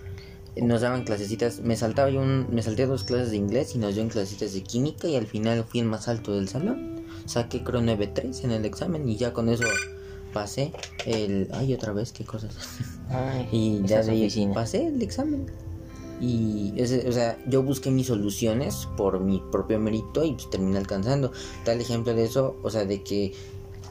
[0.57, 1.59] nos daban clasecitas.
[1.61, 4.61] Me saltaba yo un, me salté dos clases de inglés y nos dieron clasecitas de
[4.63, 7.01] química y al final fui el más alto del salón.
[7.25, 9.63] Saqué creo 9.3 en el examen y ya con eso
[10.33, 10.71] pasé
[11.05, 12.55] el, ay otra vez qué cosas.
[13.09, 15.45] Ay, Y ya de pasé el examen.
[16.21, 20.77] Y, ese- o sea, yo busqué mis soluciones por mi propio mérito y pues terminé
[20.77, 21.31] alcanzando.
[21.65, 23.33] Tal ejemplo de eso, o sea, de que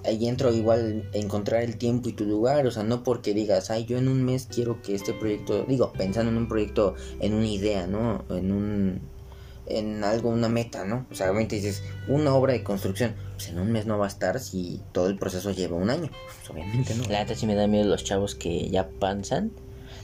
[0.05, 3.85] ahí entro igual encontrar el tiempo y tu lugar, o sea, no porque digas, ay,
[3.85, 7.47] yo en un mes quiero que este proyecto, digo, pensando en un proyecto, en una
[7.47, 8.25] idea, ¿no?
[8.31, 9.01] En un,
[9.67, 11.07] en algo, una meta, ¿no?
[11.11, 14.09] O sea, obviamente dices, una obra de construcción, pues en un mes no va a
[14.09, 16.11] estar si todo el proceso lleva un año.
[16.11, 17.05] Pues obviamente no.
[17.05, 19.53] La neta sí me da miedo los chavos que ya panzan.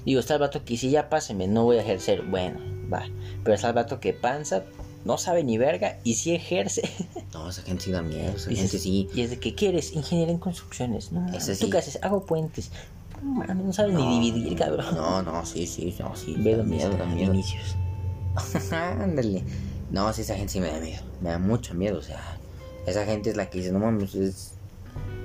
[0.05, 2.23] Digo, está el vato que si ya páseme, no voy a ejercer.
[2.23, 2.61] Bueno,
[2.93, 3.05] va.
[3.43, 4.65] Pero está el vato que panza,
[5.07, 6.83] no sabe ni verga y sí ejerce.
[7.33, 9.09] No, esa gente sí da miedo, esa Dices, gente sí.
[9.15, 11.13] Y es de que quieres ingeniería en construcciones.
[11.13, 11.71] No, Ese ¿Tú sí.
[11.71, 11.99] qué haces?
[12.01, 12.71] Hago puentes.
[13.23, 14.95] No no sabes ni dividir, cabrón.
[14.95, 16.35] No, no, sí, sí, no, sí.
[16.39, 17.33] Ve da dónde miedo, da miedo.
[17.33, 17.77] Vinicius.
[18.73, 19.45] Ándale.
[19.91, 21.03] No, sí, esa gente sí me da miedo.
[21.21, 22.39] Me da mucho miedo, o sea.
[22.87, 24.55] Esa gente es la que dice, no mames, es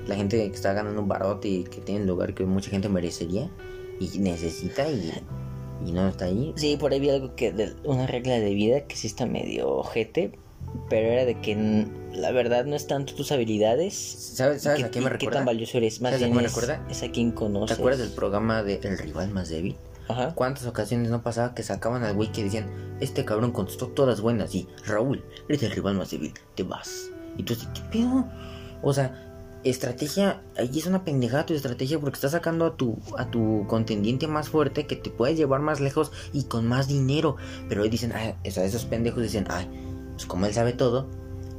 [0.07, 2.89] la gente que está ganando un barote y que tiene el lugar que mucha gente
[2.89, 3.49] merecería
[4.01, 5.13] y necesita y,
[5.85, 6.53] y no está ahí.
[6.55, 9.69] Sí, por ahí vi algo que de una regla de vida que sí está medio
[9.69, 10.31] ojete,
[10.89, 13.93] pero era de que la verdad no es tanto tus habilidades.
[13.95, 15.37] ¿Sabes, sabes que- a qué me y qué recuerda?
[15.39, 16.01] tan valioso eres.
[16.01, 16.87] Más ¿Sabes a bien qué me es, recuerda?
[16.89, 17.77] es a quien ¿Te conoces.
[17.77, 19.75] acuerdas del programa de El rival más débil?
[20.07, 20.33] Ajá.
[20.35, 22.69] ¿Cuántas ocasiones no pasaba que sacaban al güey que decían,
[22.99, 27.09] este cabrón contestó todas buenas y Raúl, eres el rival más débil, te vas?
[27.37, 28.25] Y tú así, ¿qué pedo?
[28.81, 29.30] O sea,
[29.63, 34.27] estrategia, ahí es una pendejada tu estrategia porque estás sacando a tu, a tu contendiente
[34.27, 37.37] más fuerte que te puedes llevar más lejos y con más dinero.
[37.69, 39.69] Pero ahí dicen, ay, sea, esos pendejos dicen, ay,
[40.13, 41.07] pues como él sabe todo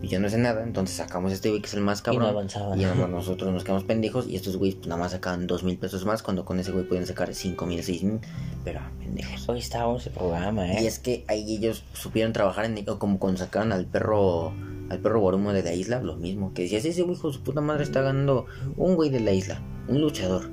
[0.02, 2.02] y yo no sé nada, entonces sacamos a este güey que es el más Y
[2.02, 2.24] cabrón.
[2.24, 2.80] no avanzaban.
[2.80, 6.04] Y nosotros nos quedamos pendejos y estos güeyes pues, nada más sacaban dos mil pesos
[6.04, 8.18] más cuando con ese güey pueden sacar cinco mil, seis mil,
[8.64, 9.48] pero pendejos.
[9.48, 10.82] Hoy estábamos en programa, ¿eh?
[10.82, 14.52] Y es que ahí ellos supieron trabajar en o como cuando sacaron al perro
[14.90, 17.42] al perro Borumo de la isla, lo mismo, que decías, ese güey hijo de su
[17.42, 18.46] puta madre está ganando
[18.76, 20.50] un güey de la isla, un luchador.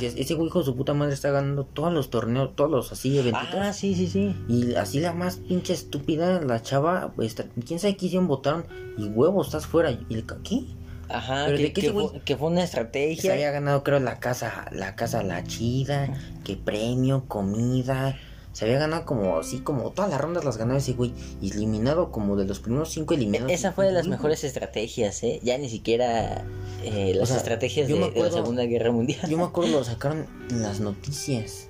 [0.00, 2.92] Y ese güey hijo de su puta madre está ganando todos los torneos, todos los
[2.92, 3.54] así eventitos.
[3.54, 4.34] Ah, sí, sí, sí.
[4.48, 8.64] Y así la más pinche estúpida, la chava, pues, quién sabe qué hicieron, votaron
[8.98, 9.90] y huevo, estás fuera.
[9.90, 10.64] Y el, ¿qué?
[11.08, 13.32] Ajá, Pero que, ¿de que fue, que fue una Se estrategia.
[13.32, 16.08] había ganado, creo, la casa, la casa la chida,
[16.44, 18.16] que premio, comida.
[18.52, 21.12] Se había ganado como así, como todas las rondas las ganaba ese güey.
[21.40, 23.52] Y eliminado como de los primeros cinco eliminados.
[23.52, 25.40] Esa fue de las mejores estrategias, ¿eh?
[25.42, 26.44] Ya ni siquiera
[26.82, 29.28] eh, las sea, estrategias de, la Segunda Guerra Mundial.
[29.28, 31.68] Yo me acuerdo, lo sacaron en las noticias.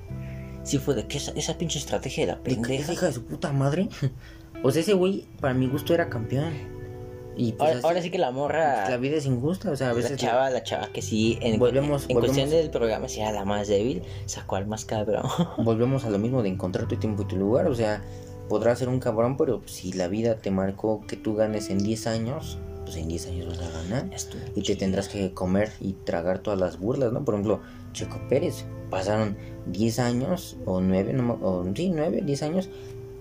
[0.62, 2.93] Sí fue de que esa, esa pinche estrategia de la De que esa pendeja.
[2.93, 3.89] hija de su puta madre.
[4.62, 6.53] O sea, ese güey, para mi gusto, era campeón.
[7.43, 8.91] Y pues Ahora, ahora sí que la morra...
[8.91, 10.11] La vida es injusta, o sea, a veces.
[10.11, 13.32] La chava, la chava que sí, en, Volvemos- en cuestión volvemos- del programa, sí era
[13.32, 15.22] la más débil, sacó al más cabrón.
[15.59, 17.66] volvemos a lo mismo de encontrar tu tiempo y tu lugar.
[17.68, 18.03] O sea,
[18.51, 22.07] podrás ser un cabrón, pero si la vida te marcó que tú ganes en 10
[22.09, 24.11] años, pues en 10 años vas a ganar.
[24.55, 27.24] Y te tendrás que comer y tragar todas las burlas, ¿no?
[27.24, 27.61] Por ejemplo,
[27.95, 28.66] Checo Pérez.
[28.91, 32.68] Pasaron 10 años, o 9, no, o, sí, 9, 10 años,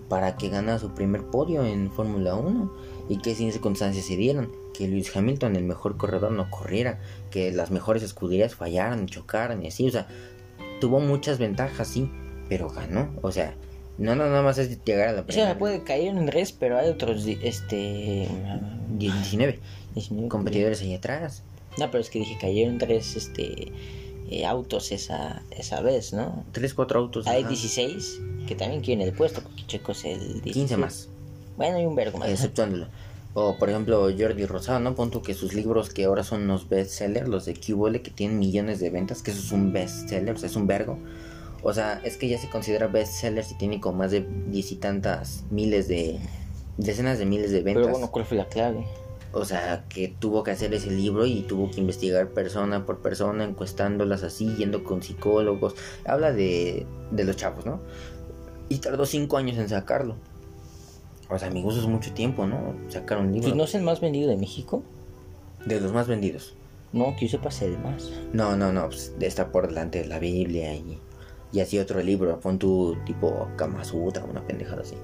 [0.10, 2.89] para que ganara su primer podio en Fórmula 1.
[3.10, 4.52] Y que sin circunstancias se dieron.
[4.74, 7.00] Que Luis Hamilton, el mejor corredor, no corriera.
[7.32, 9.88] Que las mejores escuderías fallaran, chocaran y así.
[9.88, 10.08] O sea,
[10.80, 12.10] tuvo muchas ventajas, sí,
[12.48, 13.10] pero ganó.
[13.22, 13.56] O sea,
[13.98, 15.58] no no, nada más es llegar a la O sea, primera.
[15.58, 18.28] puede caer en res, pero hay otros, este...
[18.98, 19.60] 19
[19.96, 21.44] 19 competidores ahí atrás.
[21.78, 23.72] No, pero es que dije, cayeron tres, este...
[24.30, 26.46] eh, autos esa, esa vez, ¿no?
[26.52, 27.28] 3, 4 autos.
[27.28, 27.50] Hay ajá.
[27.50, 30.54] 16 que también quieren el puesto, porque Checo es el 16.
[30.54, 31.10] 15 más.
[31.60, 32.30] Bueno, hay un vergo más.
[32.30, 32.88] exceptuándolo.
[33.34, 34.96] O por ejemplo Jordi Rosado, ¿no?
[34.96, 38.80] Punto que sus libros que ahora son los bestsellers, los de Cubole, que tienen millones
[38.80, 40.98] de ventas, que eso es un bestseller, o sea, es un vergo.
[41.62, 44.78] O sea, es que ya se considera bestseller si tiene como más de diez y
[44.78, 46.18] tantas miles de...
[46.78, 47.84] decenas de miles de ventas.
[47.84, 48.88] Pero bueno, ¿cuál fue la clave?
[49.34, 53.44] O sea, que tuvo que hacer ese libro y tuvo que investigar persona por persona,
[53.44, 55.76] encuestándolas así, yendo con psicólogos.
[56.06, 57.82] Habla de, de los chavos, ¿no?
[58.70, 60.16] Y tardó cinco años en sacarlo.
[61.30, 62.76] O sea, amigos, es mucho tiempo, ¿no?
[62.88, 63.50] Sacar un libro.
[63.50, 64.82] Pues no es el más vendido de México.
[65.66, 66.56] De los más vendidos.
[66.92, 68.12] No, que yo sepa es el más.
[68.34, 68.88] No, no, no.
[68.88, 70.98] Pues está por delante de la Biblia y,
[71.52, 72.40] y así otro libro.
[72.40, 74.96] Pon tu tipo Kama Sutra, una pendejada así.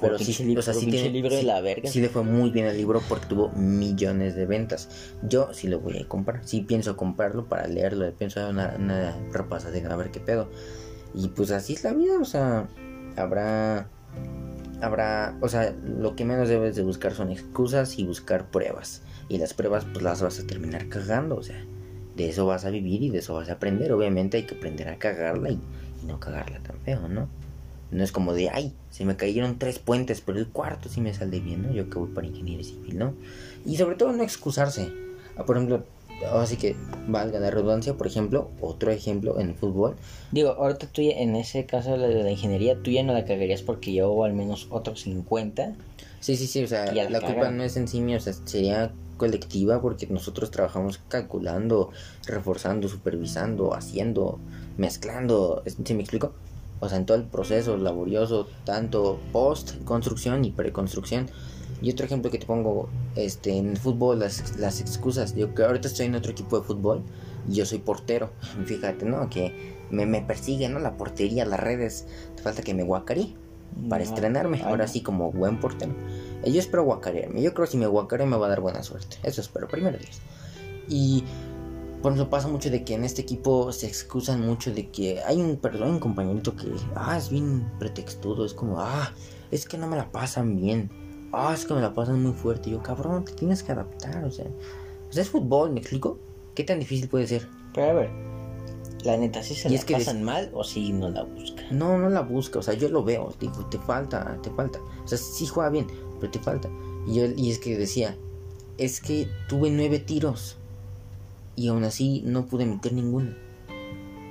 [0.00, 1.88] Pero sí, libro, o sea, sí tiene, libro de la verga.
[1.88, 5.12] Sí le fue muy bien el libro porque tuvo millones de ventas.
[5.22, 6.40] Yo sí lo voy a comprar.
[6.44, 8.10] Sí pienso comprarlo para leerlo.
[8.12, 10.48] Pienso dar una, una repasadera a ver qué pedo.
[11.14, 12.18] Y pues así es la vida.
[12.20, 12.68] O sea,
[13.16, 13.88] habrá
[14.80, 19.02] habrá, o sea, lo que menos debes de buscar son excusas y buscar pruebas.
[19.28, 21.62] Y las pruebas pues las vas a terminar cagando, o sea,
[22.16, 23.92] de eso vas a vivir y de eso vas a aprender.
[23.92, 25.60] Obviamente hay que aprender a cagarla y,
[26.06, 27.28] no cagarla tan feo, ¿no?
[27.90, 31.12] No es como de, ay, se me cayeron tres puentes, pero el cuarto sí me
[31.12, 31.72] sale bien, ¿no?
[31.72, 33.14] Yo que voy para ingeniería civil, ¿no?
[33.64, 34.92] Y sobre todo no excusarse.
[35.36, 35.84] Ah, por ejemplo,
[36.32, 39.96] así que valga la redundancia, por ejemplo, otro ejemplo en fútbol.
[40.32, 43.92] Digo, ahorita tú en ese caso de la ingeniería, tú ya no la cagarías porque
[43.92, 45.74] llevo al menos otros 50.
[46.20, 48.92] Sí, sí, sí, o sea, la culpa no es en sí mía, o sea, sería
[49.16, 51.90] colectiva porque nosotros trabajamos calculando,
[52.26, 54.38] reforzando, supervisando, haciendo,
[54.76, 56.32] mezclando, ¿sí me explico?
[56.80, 61.28] O sea, en todo el proceso laborioso, tanto post construcción y preconstrucción.
[61.80, 65.34] Y otro ejemplo que te pongo, este, en el fútbol, las, las excusas.
[65.34, 67.02] Yo que ahorita estoy en otro equipo de fútbol
[67.48, 68.30] y yo soy portero.
[68.66, 69.28] Fíjate, ¿no?
[69.30, 70.78] Que me, me persigue, ¿no?
[70.78, 72.06] La portería, las redes.
[72.36, 73.34] Te falta que me guacaré
[73.88, 74.62] para estrenarme.
[74.62, 75.94] Ahora sí, como buen portero.
[76.44, 77.42] Yo espero guacarearme.
[77.42, 79.16] Yo creo que si me guacaré me va a dar buena suerte.
[79.22, 80.20] Eso espero, primero Dios.
[80.88, 81.24] Y
[82.02, 85.40] por eso pasa mucho de que en este equipo se excusan mucho de que hay
[85.40, 88.44] un, perdón, un compañerito que, ah, es bien pretextudo.
[88.44, 89.12] Es como, ah,
[89.50, 90.90] es que no me la pasan bien
[91.32, 92.70] ah, es que me la pasan muy fuerte.
[92.70, 94.46] Y yo, cabrón, te tienes que adaptar, o sea.
[95.08, 96.18] O sea, es fútbol, ¿me explico?
[96.54, 97.48] ¿Qué tan difícil puede ser?
[97.72, 98.10] Pero a ver,
[99.04, 101.62] la neta, ¿sí se la pasan mal o si no la busca?
[101.70, 104.80] No, no la busca, o sea, yo lo veo, digo, te falta, te falta.
[105.04, 105.86] O sea, sí juega bien,
[106.20, 106.68] pero te falta.
[107.06, 108.16] Y, yo, y es que decía,
[108.76, 110.56] es que tuve nueve tiros
[111.56, 113.34] y aún así no pude meter ninguno.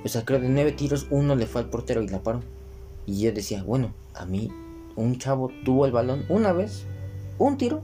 [0.04, 2.42] O sea, creo que de nueve tiros uno le fue al portero y la paró.
[3.06, 4.52] Y yo decía, bueno, a mí
[4.98, 6.86] un chavo tuvo el balón una vez,
[7.38, 7.84] un tiro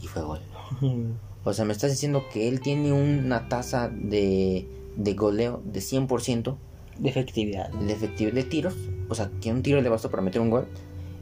[0.00, 0.40] y fue gol.
[1.44, 6.56] o sea, me estás diciendo que él tiene una tasa de, de goleo de 100%.
[6.98, 7.70] De efectividad.
[7.70, 8.76] De efectividad de tiros.
[9.08, 10.66] O sea, que un tiro le bastó para meter un gol.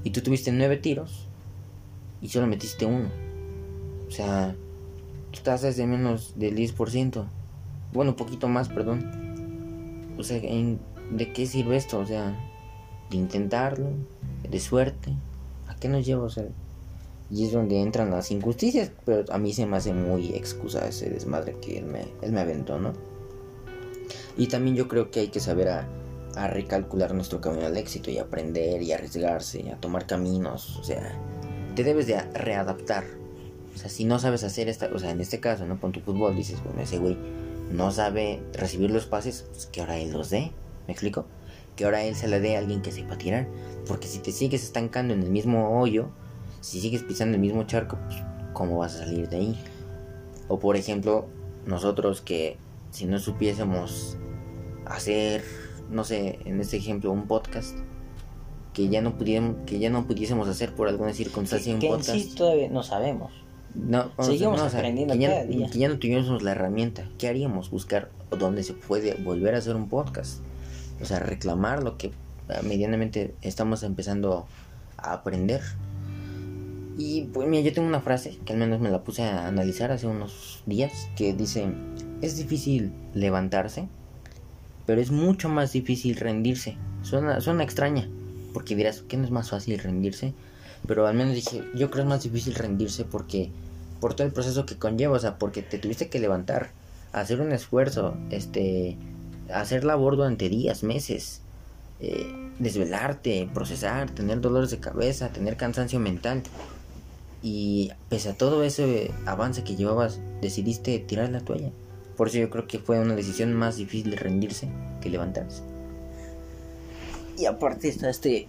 [0.03, 1.28] Y tú tuviste nueve tiros
[2.20, 3.09] y solo metiste uno.
[4.09, 4.57] O sea,
[5.30, 7.26] tu tasa es de menos del 10%.
[7.93, 10.14] Bueno, un poquito más, perdón.
[10.18, 12.01] O sea, ¿de qué sirve esto?
[12.01, 12.36] O sea,
[13.11, 13.91] de intentarlo,
[14.49, 15.14] de suerte
[15.79, 16.24] qué nos lleva?
[16.24, 16.45] O sea,
[17.31, 21.11] y es donde entran las injusticias, pero a mí se me hace muy excusa ese
[21.11, 22.93] desmadre que él me, él me aventó, ¿no?
[24.37, 25.89] Y también yo creo que hay que saber a,
[26.51, 31.18] recalcular nuestro camino al éxito y aprender y arriesgarse, y a tomar caminos, o sea,
[31.74, 33.03] te debes de readaptar.
[33.74, 35.81] O sea, si no sabes hacer esta, o sea, en este caso, ¿no?
[35.81, 37.18] Con tu fútbol dices, bueno, ese güey
[37.72, 40.53] no sabe recibir los pases, pues que ahora él los dé,
[40.87, 41.26] ¿me explico?
[41.79, 43.47] Que ahora él se le dé a alguien que sepa tirar.
[43.87, 46.09] Porque si te sigues estancando en el mismo hoyo,
[46.61, 48.16] si sigues pisando el mismo charco, pues,
[48.53, 49.64] ¿cómo vas a salir de ahí?
[50.49, 51.26] O por ejemplo,
[51.66, 52.57] nosotros que
[52.91, 54.16] si no supiésemos
[54.87, 55.45] hacer,
[55.89, 57.79] no sé, en este ejemplo, un podcast,
[58.72, 62.09] que ya no pudiésemos, que ya no pudiésemos hacer por alguna circunstancia un podcast.
[62.09, 63.31] En sí todavía no sabemos.
[63.76, 67.09] No, Seguimos aprendiendo que ya, que ya no tuviésemos la herramienta.
[67.18, 67.70] ¿Qué haríamos?
[67.70, 70.43] Buscar dónde se puede volver a hacer un podcast
[71.01, 72.12] o sea, reclamar lo que
[72.62, 74.46] medianamente estamos empezando
[74.96, 75.61] a aprender.
[76.96, 79.92] Y pues mira, yo tengo una frase que al menos me la puse a analizar
[79.92, 81.68] hace unos días que dice,
[82.22, 83.86] es difícil levantarse,
[84.84, 86.76] pero es mucho más difícil rendirse.
[87.03, 88.09] Suena, suena extraña,
[88.53, 90.34] porque dirás, ¿qué no es más fácil rendirse?
[90.86, 93.51] Pero al menos dije, yo creo es más difícil rendirse porque
[94.01, 96.70] por todo el proceso que conlleva, o sea, porque te tuviste que levantar,
[97.12, 98.96] hacer un esfuerzo, este,
[99.53, 101.40] hacer labor durante días, meses,
[102.01, 106.42] eh, desvelarte, procesar, tener dolores de cabeza, tener cansancio mental.
[107.42, 111.70] Y pese a todo ese avance que llevabas, decidiste tirar la toalla.
[112.16, 114.68] Por eso yo creo que fue una decisión más difícil de rendirse
[115.01, 115.62] que levantarse.
[117.36, 118.49] Y aparte está este,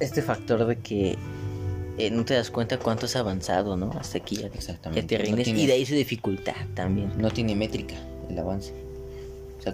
[0.00, 1.16] este factor de que
[1.96, 3.90] eh, no te das cuenta cuánto has avanzado, ¿no?
[3.98, 5.16] Hasta aquí ya, Exactamente.
[5.16, 5.48] te rindes.
[5.48, 7.10] y de ahí su dificultad también.
[7.16, 7.94] No tiene métrica
[8.28, 8.74] el avance.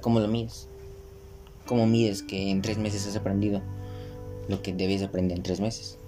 [0.01, 0.68] ¿Cómo lo mides?
[1.66, 3.62] ¿Cómo mides que en tres meses has aprendido
[4.49, 5.99] lo que debías aprender en tres meses?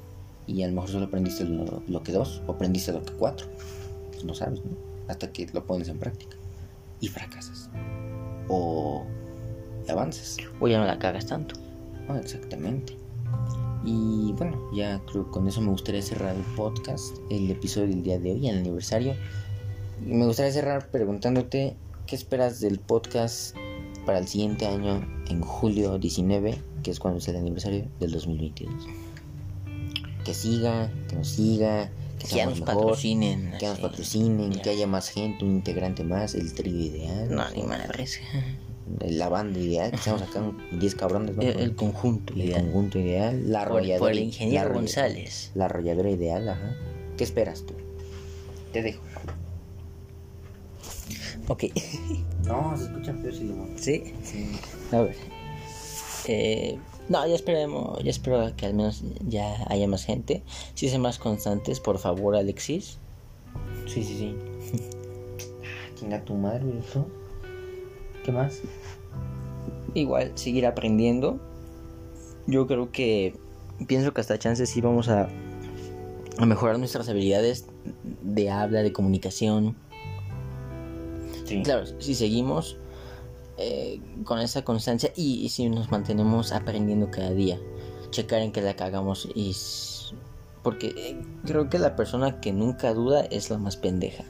[0.46, 3.46] Y a lo mejor solo aprendiste lo, que dos o aprendiste lo que cuatro.
[4.10, 4.72] Pues no sabes, ¿no?
[5.08, 6.36] Hasta que lo pones en práctica.
[7.00, 7.70] Y fracasas.
[8.48, 9.04] O
[9.88, 10.36] avanzas.
[10.60, 11.54] O ya no la cagas tanto.
[12.20, 12.96] exactamente.
[13.84, 18.02] Y bueno, ya creo que con eso me gustaría cerrar el podcast, el episodio del
[18.02, 19.14] día de hoy, el aniversario.
[20.04, 21.76] Y me gustaría cerrar preguntándote
[22.06, 23.54] qué esperas del podcast
[24.04, 28.72] para el siguiente año, en julio 19, que es cuando es el aniversario del 2022.
[30.24, 33.52] Que siga, que nos siga, que, Que nos mejor, patrocinen.
[33.58, 37.62] que nos patrocinen, que haya más gente, un integrante más, el trío ideal, No, ni
[37.62, 38.20] madres.
[39.00, 41.42] la banda ideal, que seamos acá un 10 cabrones, ¿no?
[41.42, 42.62] El, el conjunto El ideal.
[42.62, 44.12] conjunto ideal, la Por, por arrolladora.
[44.12, 45.50] el ingeniero González.
[45.54, 46.76] La arrolladora ideal, ajá.
[47.18, 47.74] ¿Qué esperas tú?
[48.72, 49.02] Te dejo.
[51.48, 51.64] Ok.
[52.44, 54.12] No, se escucha feo si lo ¿Sí?
[54.22, 54.50] Sí.
[54.92, 55.16] A ver.
[56.26, 56.78] Eh,
[57.08, 60.42] no, ya esperemos, ya espero que al menos ya haya más gente.
[60.74, 62.98] Si sean más constantes, por favor, Alexis.
[63.86, 64.36] Sí, sí, sí.
[64.74, 67.06] Ah, Chinga tu madre, ¿eso?
[68.24, 68.60] ¿Qué más?
[69.94, 71.40] Igual, seguir aprendiendo.
[72.46, 73.34] Yo creo que
[73.86, 75.28] pienso que hasta chances sí vamos a,
[76.38, 77.66] a mejorar nuestras habilidades
[78.22, 79.76] de habla, de comunicación.
[81.44, 81.62] Sí.
[81.62, 82.76] Claro, si seguimos
[83.58, 87.58] eh, con esa constancia y, y si nos mantenemos aprendiendo cada día,
[88.10, 89.54] checar en que la cagamos y...
[90.62, 94.24] Porque eh, creo que la persona que nunca duda es la más pendeja.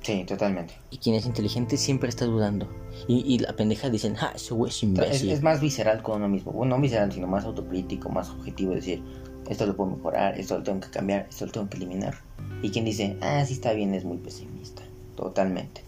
[0.00, 0.74] Sí, totalmente.
[0.90, 2.68] Y quien es inteligente siempre está dudando.
[3.06, 5.30] Y, y la pendeja dicen, ah, ese güey es Es, imbécil.
[5.30, 6.50] es más visceral con uno mismo.
[6.50, 8.74] Bueno, no visceral, sino más autocrítico, más objetivo.
[8.74, 9.00] Decir,
[9.48, 12.16] esto lo puedo mejorar, esto lo tengo que cambiar, esto lo tengo que eliminar.
[12.62, 14.82] Y quien dice, ah, sí está bien, es muy pesimista.
[15.16, 15.82] Totalmente.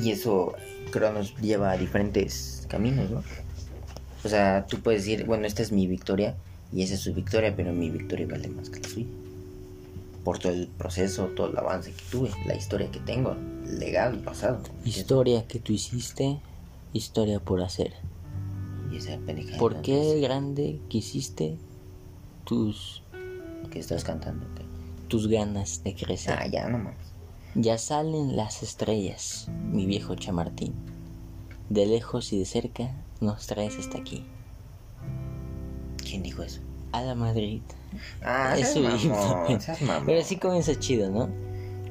[0.00, 0.54] Y eso
[0.90, 3.22] creo nos lleva a diferentes caminos, ¿no?
[4.24, 6.36] O sea, tú puedes decir, bueno, esta es mi victoria
[6.72, 9.06] y esa es su victoria, pero mi victoria vale más que la suya.
[10.24, 14.18] Por todo el proceso, todo el avance que tuve, la historia que tengo, legado y
[14.18, 14.60] pasado.
[14.84, 16.38] Historia que tú hiciste,
[16.92, 17.92] historia por hacer.
[18.92, 21.56] Y esa pendejada ¿Por qué entonces, grande quisiste
[22.44, 23.02] tus,
[23.70, 24.46] que estás cantando?
[25.08, 26.34] tus ganas de crecer?
[26.38, 27.11] Ah, ya, no mames.
[27.54, 30.72] Ya salen las estrellas, mi viejo chamartín.
[31.68, 32.90] De lejos y de cerca
[33.20, 34.24] nos traes hasta aquí.
[35.98, 36.60] ¿Quién dijo eso?
[36.92, 37.62] A la Madrid.
[38.22, 39.60] Ah, Es seas su mamón, himno.
[39.60, 40.06] seas mamón.
[40.06, 41.28] Pero sí comienza chido, ¿no?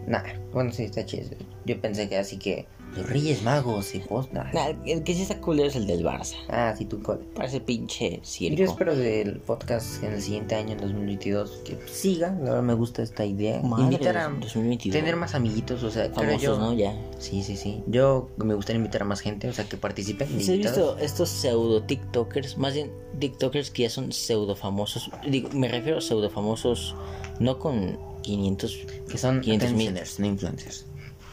[0.07, 1.29] Nah, bueno, sí, está chido.
[1.65, 4.45] Yo pensé que así que los Reyes Magos y post, nah.
[4.85, 6.35] El que sí está culero es el del Barça.
[6.49, 7.21] Ah, sí, tú cole.
[7.35, 8.57] Parece pinche circo.
[8.57, 12.31] Yo espero del podcast en el siguiente año, en 2022, que siga.
[12.31, 13.61] La verdad me gusta esta idea.
[13.61, 14.93] Madre, invitar a 2022.
[14.93, 16.57] tener más amiguitos, o sea, Famosos, yo.
[16.57, 16.73] ¿no?
[16.73, 16.95] Ya.
[17.19, 17.81] Sí, sí, sí.
[17.87, 20.27] Yo me gustaría invitar a más gente, o sea, que participen.
[20.27, 20.97] ¿Has invitados.
[20.97, 22.57] visto estos pseudo TikTokers?
[22.57, 25.09] Más bien TikTokers que ya son pseudo famosos.
[25.27, 26.95] Digo, me refiero a pseudo famosos,
[27.39, 28.87] no con 500.
[29.09, 29.87] Que son 500 mil.
[29.87, 30.85] influencers, no influencers.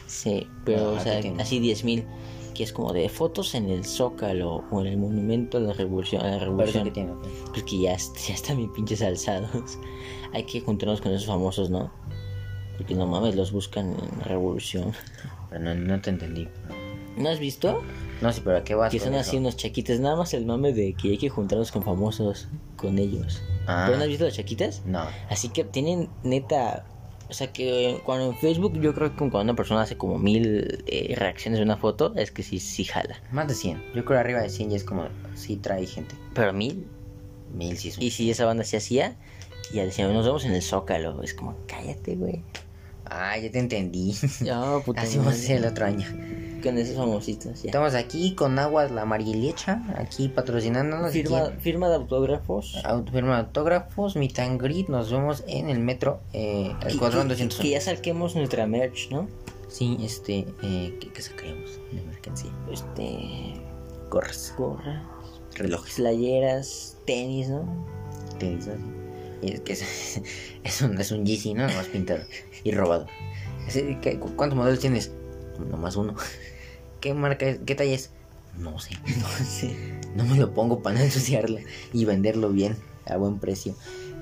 [0.09, 2.05] Sí, pero Ah, o sea, así 10 mil.
[2.55, 6.25] Que es como de fotos en el Zócalo o en el Monumento a la Revolución.
[6.25, 6.83] A la revolución.
[6.83, 7.13] que tiene.
[7.51, 7.95] Pues que ya,
[8.27, 9.77] ya están bien pinches alzados.
[10.33, 11.91] Hay que juntarnos con esos famosos, ¿no?
[12.77, 14.91] Porque no mames, los buscan en Revolución.
[15.49, 16.47] Pero no, no te entendí.
[17.17, 17.81] ¿No has visto?
[18.21, 18.91] No sé, pero ¿a qué vas?
[18.91, 19.21] Que son eso?
[19.21, 19.99] así unos chaquitas.
[19.99, 22.47] Nada más el mame de que hay que juntarnos con famosos,
[22.77, 23.41] con ellos.
[23.67, 23.83] Ah.
[23.85, 24.83] ¿Pero no has visto los chaquitas?
[24.85, 25.03] No.
[25.29, 26.85] Así que tienen neta.
[27.29, 30.83] O sea que cuando en Facebook yo creo que cuando una persona hace como mil
[30.87, 33.21] eh, reacciones de una foto, es que sí, sí jala.
[33.31, 33.93] Más de 100.
[33.93, 36.15] Yo creo arriba de 100 ya es como, sí trae gente.
[36.33, 36.87] Pero mil.
[37.53, 38.03] Mil sí es un...
[38.03, 39.15] Y si esa banda se hacía,
[39.71, 41.21] y ya decían, nos vemos en el Zócalo.
[41.21, 42.43] Es como, cállate, güey.
[43.05, 44.15] Ah, ya te entendí.
[44.41, 45.01] No, puta.
[45.01, 45.43] Así vamos a madre.
[45.43, 46.07] hacer el otro año.
[46.63, 47.67] Con esos famositos, ya.
[47.67, 51.11] Estamos aquí con Aguas La Marilecha, aquí patrocinándonos.
[51.11, 52.75] Firma, firma de autógrafos.
[52.83, 54.87] aut- firma de autógrafos, meet and greet.
[54.89, 57.61] Nos vemos en el metro, eh, el cuadrón y- 201.
[57.63, 59.27] Que ya saquemos nuestra merch, ¿no?
[59.67, 62.51] Sí, este, eh, ¿qué, qué sacaremos de mercancía?
[62.71, 63.61] Este.
[64.09, 65.05] Gorras, Gorras,
[65.55, 67.85] relojes, playeras, tenis, ¿no?
[68.39, 68.73] tenis, ¿no?
[69.41, 70.21] Y es que es,
[70.63, 71.67] es un, es un Yeezy, ¿no?
[71.67, 72.21] Nomás pintado
[72.63, 73.05] y robado.
[73.67, 75.11] Ese, ¿qué- cu- ¿Cuántos modelos tienes?
[75.69, 76.15] Nomás uno.
[77.01, 77.59] ¿Qué marca es?
[77.65, 78.11] ¿Qué talla es?
[78.57, 78.91] No sé.
[79.45, 79.75] Sí.
[80.15, 81.59] No me lo pongo para no ensuciarlo
[81.93, 82.75] y venderlo bien,
[83.05, 83.75] a buen precio.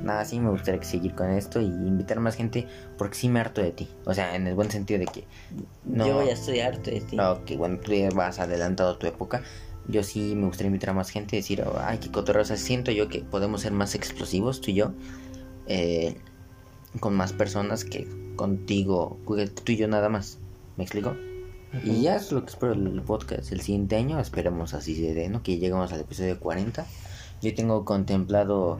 [0.04, 2.68] Nada, sí me gustaría seguir con esto y invitar más gente
[2.98, 3.88] porque sí me harto de ti.
[4.06, 5.24] O sea, en el buen sentido de que...
[5.86, 7.16] No, Yo ya estoy harto de ti.
[7.16, 9.42] no, que bueno, tú ya vas adelantado a tu época.
[9.88, 12.44] Yo sí me gustaría invitar a más gente y decir, oh, ay, qué cotorreo.
[12.44, 14.92] O sea, siento yo que podemos ser más explosivos, tú y yo,
[15.68, 16.18] eh,
[17.00, 20.38] con más personas que contigo, que tú y yo nada más.
[20.76, 21.16] ¿Me explico?
[21.84, 23.52] Y ya es lo que espero del podcast.
[23.52, 25.44] El siguiente año esperemos así se dé, ¿no?
[25.44, 26.86] Que lleguemos al episodio 40.
[27.42, 28.80] Yo tengo contemplado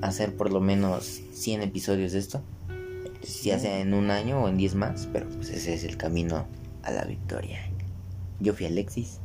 [0.00, 2.42] hacer por lo menos 100 episodios de esto.
[3.42, 6.46] Ya sea en un año o en 10 más, pero pues ese es el camino
[6.82, 7.60] a la victoria.
[8.40, 9.20] Yo fui Alexis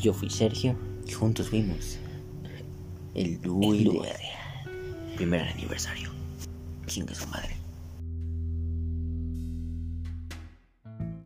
[0.00, 0.76] Yo fui Sergio.
[1.06, 1.98] y juntos fuimos
[3.14, 3.42] el El.
[3.42, 3.88] Luis.
[5.16, 6.10] Primer aniversario.
[6.86, 7.54] Chingue su madre.